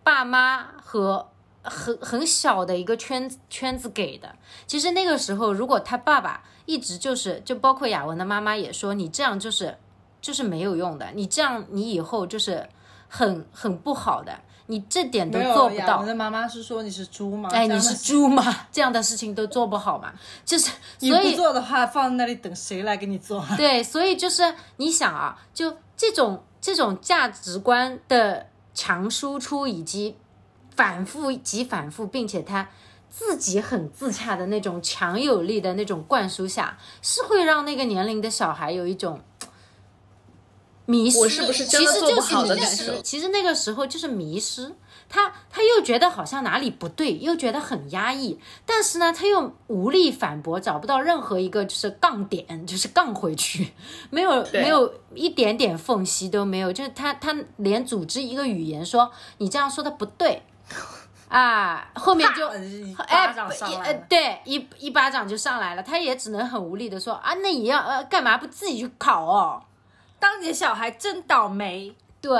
[0.03, 1.31] 爸妈和
[1.63, 4.35] 很很小的一个圈子圈子给的。
[4.67, 9.77] 其实那个时候，如果他爸爸一直就是，就包括雅文的妈妈也说，你这样就是
[10.21, 12.69] 就是没有用的，你这样你以后就是
[13.15, 16.07] 很很不好的，你这点都做不到雅文。
[16.07, 17.49] 的妈妈是说你是猪吗？
[17.53, 18.43] 哎，你是猪吗？
[18.73, 20.11] 这样的事情都做不好嘛？
[20.43, 23.41] 就是你不所以做的话，放在那里等谁来给你做？
[23.55, 30.17] 对，所以就是你想啊，就这种这种价值观的强输出，以及
[30.75, 32.67] 反复及反复，并且他
[33.09, 39.21] 自己很自洽的那种强有力的那种灌输下，是会让那个年龄的小孩有一种。
[40.85, 44.73] 迷失，我是不是真的其实就是做不好的迷失感受其实那个时候就是迷失，
[45.09, 53.73] 他他又觉得好像哪里不对，又觉得很压抑，但是呢，他又无力反驳，找不到任何一个就是杠点，就是杠回去，
[54.09, 60.41] 没有没有一点点缝隙都没有，就是他他连组织一个语言说你这样说的不对。
[61.27, 69.61] 啊，后面就哎对一一巴掌就上来了，他也只能很无力的说啊，那也要呃干嘛不自己去考哦？
[70.19, 72.31] 当你的小孩真倒霉，对，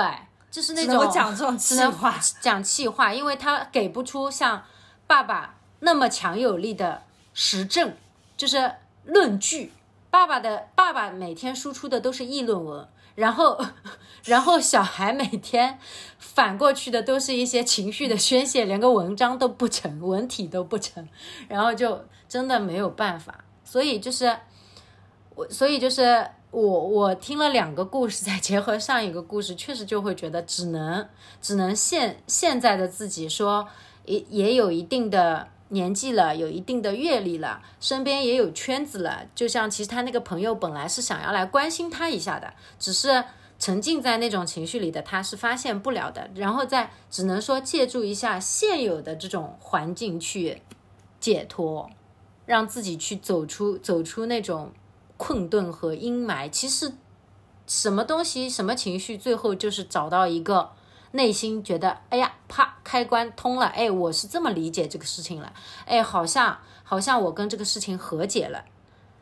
[0.50, 2.20] 就是那种讲这种气话。
[2.42, 4.64] 讲气话，因为他给不出像
[5.08, 7.04] 爸爸那么强有力的
[7.34, 7.96] 实证，
[8.36, 9.74] 就是论据。
[10.10, 13.60] 爸爸的爸爸每天输出的都是议论文，然后
[14.24, 15.78] 然后小孩每天
[16.18, 21.06] 反过去的都是一些情绪的宣泄，连个文章都不成，文体都不成，
[21.50, 23.44] 然后就真的没有办法。
[23.66, 24.38] 所以就是
[25.36, 31.06] 我，所以就是我，我听了两个故事，再结合上一个故事，确实就会觉得只能
[31.42, 33.68] 只能现现在的自己说，
[34.06, 39.26] 也也有一定的年纪了，有一定的阅历了，身边也有圈子了。
[39.36, 43.26] 就像其实他那个朋友本来是想要来关心他一下的，只是
[43.60, 50.62] 沉浸在那种情绪里的他是发现不了的，然后再只能说借助一下现有的这种环境去
[51.20, 51.90] 解脱，
[52.46, 54.72] 让自己去走出走出那种
[55.18, 56.50] 困顿和阴霾。
[56.50, 56.94] 其实
[57.68, 60.72] 什么东西、什么情绪，最后就是找到一个
[61.12, 65.54] 内心觉得，哎呀，啪，开关通了，哎，我是这么理解这个事情了，
[65.86, 68.66] 哎，好像好像我跟这个事情和解了。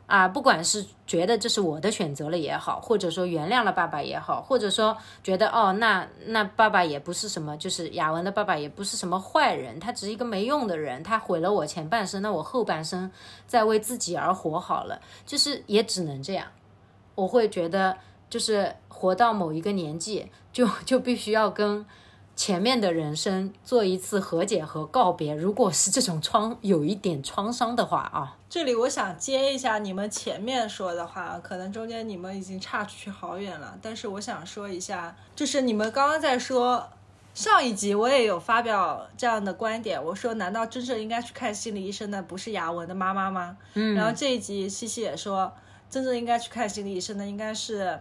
[0.06, 13.10] 啊，不管是觉得这是我的选择了也好，或者说原谅了爸爸也好，或者说觉得哦，那那爸爸也不是什么，就是雅文的爸爸也不是什么坏人，他只是一个没用的人，他毁了我前半生，那我后半生
[13.46, 16.46] 再为自己而活好了，就是也只能这样。
[17.14, 17.96] 我会觉得，
[18.28, 21.86] 就是活到某一个年纪，就就必须要跟
[22.36, 25.34] 前面的人生做一次和解和告别。
[25.34, 33.78] 如果是这种创有一点创伤的话啊，这里我想接一下你们前面说的话，可能中间你们已经差出去好远了。
[33.80, 36.88] 但是我想说一下，就是你们刚刚在说
[37.34, 43.56] 上一集，我也有发表这样的观点，我说难道真正应该去看心理医生的不是雅文的妈妈吗？
[43.74, 45.52] 嗯，然后这一集西西也说，
[45.88, 48.00] 真正应该去看心理医生的应该是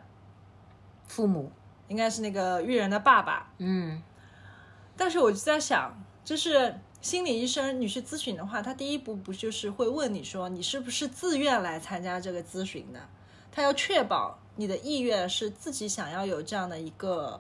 [1.08, 1.52] 父母，
[1.88, 3.52] 应该是那个育人的爸爸。
[3.60, 4.02] 嗯
[4.96, 13.00] 但是我就在想，就是心理医生你去咨询的话，他第一步不就是会问你说你是不是自愿来参加这个咨询的？
[13.52, 17.40] 他要确保你的意愿是自己想要有这样的一个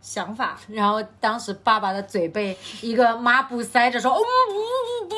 [0.00, 0.58] 想法。
[0.68, 5.16] 然后当时爸爸的嘴被一个抹布塞着，说：“哦，不不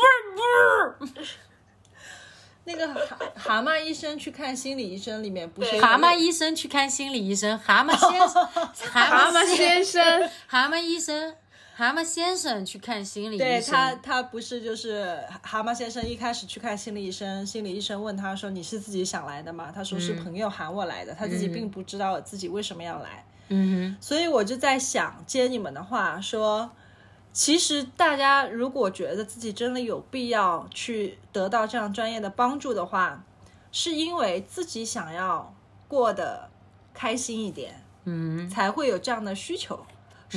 [1.07, 1.37] 不是不是。
[2.65, 8.47] 那个蛤蛤蟆医生去看心理医生里面不是蛤蟆医生去看心理医生，蛤蟆先生，
[8.93, 11.35] 蛤蟆先生， 蛤蟆医生，
[11.75, 13.49] 蛤蟆先生去看心理医生。
[13.49, 26.71] 对他，他不是就是蛤蟆先生一开始去看心理医生，心理医生问他说：“你是自己想来的吗？”他说：“是朋友喊我来的，他自己并不知道自己为什么要来。”嗯所以我就在想，接你们的话说，
[27.33, 33.25] 其实大家如果觉得自己真的有必要去得到这样专业的帮助的话，
[33.71, 35.55] 是因为自己想要
[35.89, 36.49] 过得
[36.93, 39.85] 开心一点，嗯才会有这样的需求。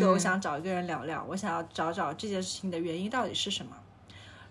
[0.02, 3.76] 说我想找一个人聊聊，我想要找找这件事情的原因到底是什么。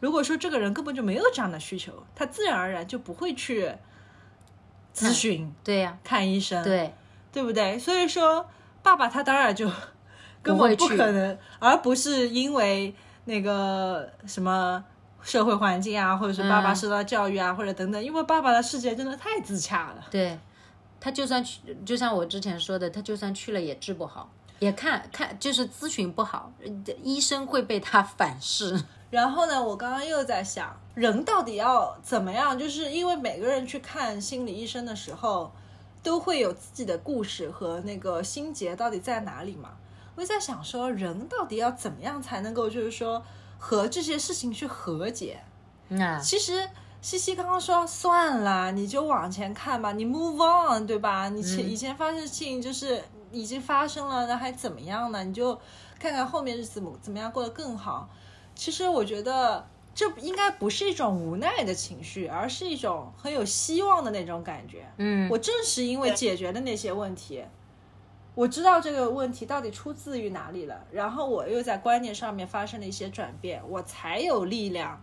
[0.01, 3.73] 如果说这个人根本就没有这样的需求，他自然而然就不会去
[4.95, 6.93] 咨询、对呀、看医生，对，
[7.33, 7.79] 对不对？
[7.79, 8.47] 所以说，
[8.83, 9.71] 爸爸他当然就
[10.43, 14.85] 根本不可能，而不是因为那个什么
[15.23, 20.05] 社会环境啊，或者是爸爸嗯受到教育啊，或者等等，因为爸爸的世界真的太自洽了。
[20.11, 20.39] 对，
[21.01, 28.83] 他就算去，就像我之前说的，他就算去了也治不好，也看看就是咨询不好，呃医生会被他反噬。
[29.11, 32.59] 然后呢，我刚刚又在想，人到底要怎么样？
[32.59, 35.53] 就是因为每个人去看心理医生的时候，
[36.03, 39.71] 都会有自己的故事和那个心结到底在哪里嘛。
[40.17, 43.23] 我就在想说，人到底要怎么样才能够，就是说
[43.59, 45.41] 和这些事情去和解？
[45.89, 46.69] 那其实
[47.01, 51.29] 西西刚刚说算了，你就往前看吧，你 move on，对吧？
[51.29, 55.23] 你前、以前发生事情就是已经发生了，那还怎么样呢？
[55.25, 55.61] 你就
[55.99, 58.09] 看看后面日子怎么怎么样过得更好。
[58.55, 64.87] 其实我觉得这应该不是一种无奈的情绪，而是一种很有希望的那种感觉。
[64.97, 67.45] 嗯，我正是因为解决了那些问题，
[68.35, 75.03] 我知道这个问题到底出自于哪里了，然后我又在观念上面发生了一些转变，我才有力量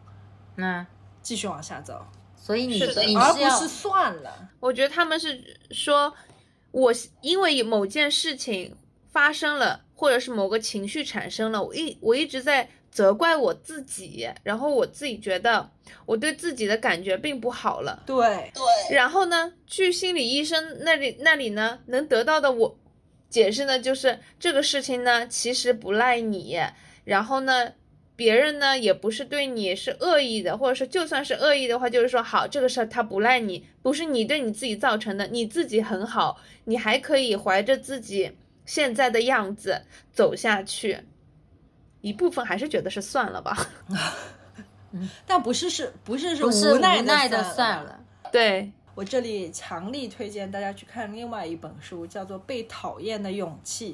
[0.55, 0.85] 那
[1.21, 2.05] 继续往下走，
[2.35, 2.81] 所以你
[3.15, 4.49] 而不是算了。
[4.59, 6.13] 我觉得他们是说，
[6.71, 8.75] 我因为某件事情
[9.11, 15.69] 发生了，或者是某个情绪产生了，我一我一直在责怪我自己，然后我自己觉得
[16.05, 22.77] 我对自己的感觉并不好了，对对，然后呢，去心理医生那里那里呢，能得到的我
[23.29, 26.59] 解释呢，就是这个事情呢其实不赖你，
[27.03, 27.73] 然后呢。
[28.21, 39.81] 别人呢也不是对你是恶意的，或者说就算是恶意的话，就是说好这个事儿他不赖你，不是你对你自己造成的，你自己很好，你还可以怀着自己现在的样子
[40.13, 40.99] 走下去。
[42.01, 43.57] 一部分还是觉得是算了吧，
[45.25, 47.99] 但不是是不是是不是无奈的算算了。
[48.31, 53.93] 对，我这里强力推荐大家去看另外一本书，叫做《被讨厌的勇气》。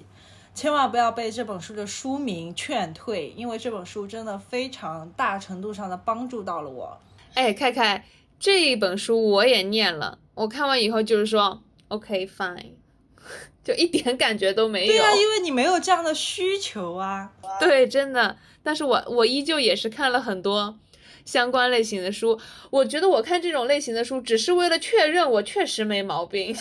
[0.57, 6.99] 千万不要被这本书的书名劝退，因为这本书真的非常大程度上的帮助到了我。
[7.35, 8.03] 哎，凯凯，
[8.39, 12.71] 这一本书我也念了，我看完以后就是说，OK fine，
[13.63, 14.93] 就一点感觉都没有。
[14.93, 17.31] 对啊，因为你没有这样的需求啊。
[17.59, 18.35] 对，真的。
[18.63, 20.79] 但是我我依旧也是看了很多
[21.23, 22.39] 相关类型的书。
[22.71, 26.57] 我觉得我看这种类型的书，只是为了确认我确实没毛病。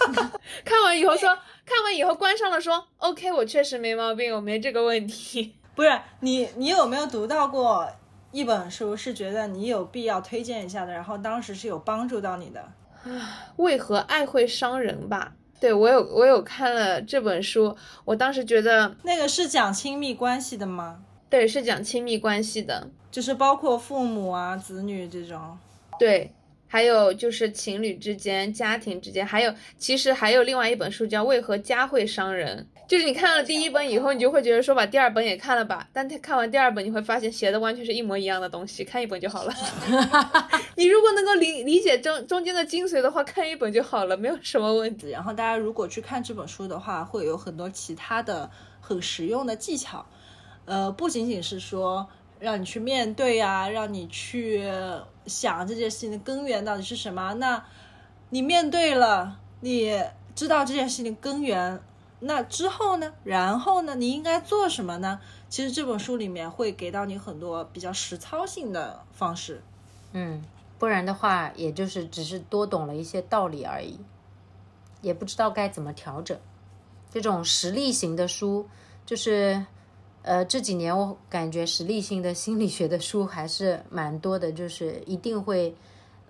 [0.64, 5.54] 看完以后说，看完以后关上了说，OK，我确实没毛病，我没这个问题。
[5.74, 7.88] 不是你，你有没有读到过
[8.32, 12.60] 一本书，是觉得你有必要推荐一下的，然后当时是有帮助到你的？
[12.60, 15.34] 啊 为何爱会伤人吧？
[15.60, 21.02] 对我有我有看了这本书，我当时觉得，那个是讲亲密关系的吗？
[21.30, 25.58] 对，是讲亲密关系的，就是包括父母啊、子女这种。
[25.98, 26.32] 对，
[26.74, 32.66] 还有就是情侣之间、家庭之间，还有其实还有另外一本书叫《为何家会伤人》。
[32.88, 39.54] 就是你看了第一本以后，你就会觉得说把第二本也看了吧，但他看完第二本，你会发现写的完全是一模一样的东西，看一本就好了。
[40.74, 45.10] 你如果能够理理解中中间的精髓的话，看一本就好了，没有什么问题。
[45.10, 48.50] 然后大家如果去看这本书的话，会有很多其他的
[48.80, 50.04] 很实用的技巧，
[50.64, 52.08] 呃，不仅仅是说
[52.40, 54.64] 让你去面对啊，让你去
[55.26, 57.34] 想这件事情的根源到底是什么。
[57.34, 57.64] 那
[58.30, 60.02] 你面对了，你
[60.34, 61.80] 知道这件事情根源。
[62.20, 63.12] 那之后呢？
[63.22, 63.94] 然后呢？
[63.96, 65.20] 你应该做什么呢？
[65.50, 69.62] 其实这本书里面会给到你很多比较实操性的方式。
[70.12, 70.42] 嗯，
[70.78, 74.00] 不然的话，也就是只是多懂了一些道理而已，
[75.02, 76.38] 也不知道该怎么调整。
[77.12, 78.66] 这种实例型的书，
[79.04, 79.66] 就是
[80.24, 85.76] 呃这几年我感觉实力性的心理学的书还是蛮多的，就是一定会。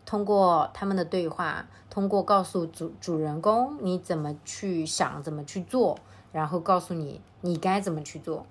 [0.07, 5.99] 通过他们的对话，通过告诉主主人公你怎么去想，怎么去做，
[6.31, 8.45] 然后告诉你你该怎么去做。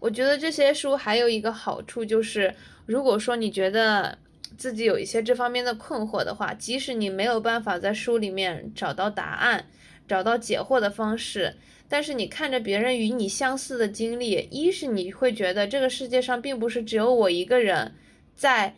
[0.00, 2.54] 我觉得这些书还有一个好处就是，
[2.86, 4.16] 如果说你觉得
[4.56, 9.66] 自己有一些这方面的困惑的话，即使你没有办法在书里面找到答案，
[10.06, 11.56] 找到解惑的方式，
[11.88, 17.94] 但是你看着别人与你相似的经历，一是你会觉得这个世界上并不是只有我一个人
[18.34, 18.74] 在。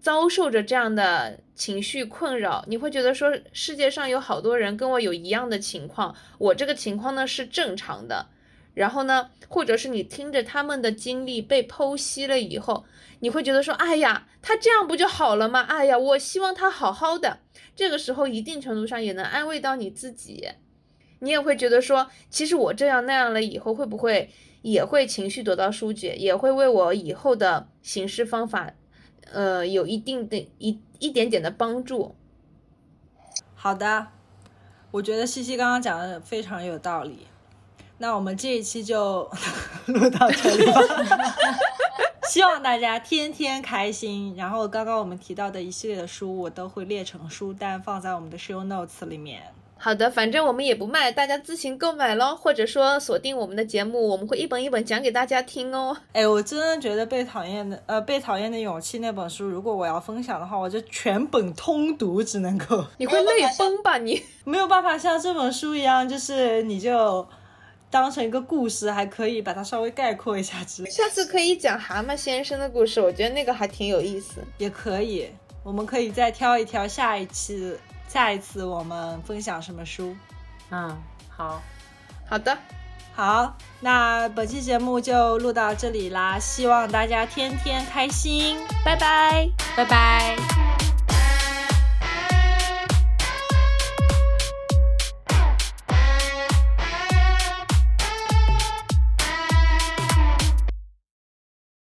[0.00, 8.24] 遭受着这样的情绪困扰，你会觉得说世界上有好多人跟我有一样的情况，我这个情况呢是正常的。
[8.78, 12.84] 然后呢，或者是你听着他们的经历被剖析了以后，
[13.18, 15.62] 你会觉得说，哎呀，他这样不就好了吗？
[15.62, 17.40] 哎呀，我希望他好好的。
[17.74, 20.48] 这个时候一定程度上也能安慰到你自己，
[21.18, 24.30] 你也会觉得说，其实我这样那样了以后，会不会
[24.62, 28.72] 也会情绪得到疏解，也会为我以后的行事方法。
[29.32, 32.14] 呃，有一定的一一点点的帮助。
[33.56, 34.06] 好的，
[34.92, 37.26] 我觉得西西刚刚讲的非常有道理。
[37.98, 39.28] 那我们这一期就
[39.86, 40.80] 录到这里吧。
[42.30, 44.34] 希望大家天天开心。
[44.36, 49.42] 然后刚刚我们提到的一系列的书，我都会列成书单放在我们的 show notes 里面。
[49.80, 55.96] 好的，反正我们也不卖，大家自行购买咯，或者说锁定我们的节目，我们会一本一本讲给大家听哦。
[56.12, 62.84] 哎，我真的觉得被讨厌的，呃，被讨厌的勇气那本书，如果我要分享的话，我就全本通读，只能够。
[62.98, 63.96] 你会泪崩吧？
[63.98, 67.24] 你没有办法像这本书一样，就是你就
[67.90, 70.90] 当成一个故事，还可以把它稍微概括一下之类。
[70.90, 74.42] 下次可以讲蛤蟆先生的故事，我觉得那个还挺有意思。
[74.58, 75.28] 也可以，
[75.62, 77.76] 我们可以再挑一挑下一期。
[78.08, 80.16] 下一次我们分享什么书？
[80.70, 80.96] 嗯，
[81.28, 81.62] 好，
[82.26, 82.56] 好的，
[83.14, 90.67] 好，那本期节目就录到这里啦，希望大家天天开心，拜拜，拜拜。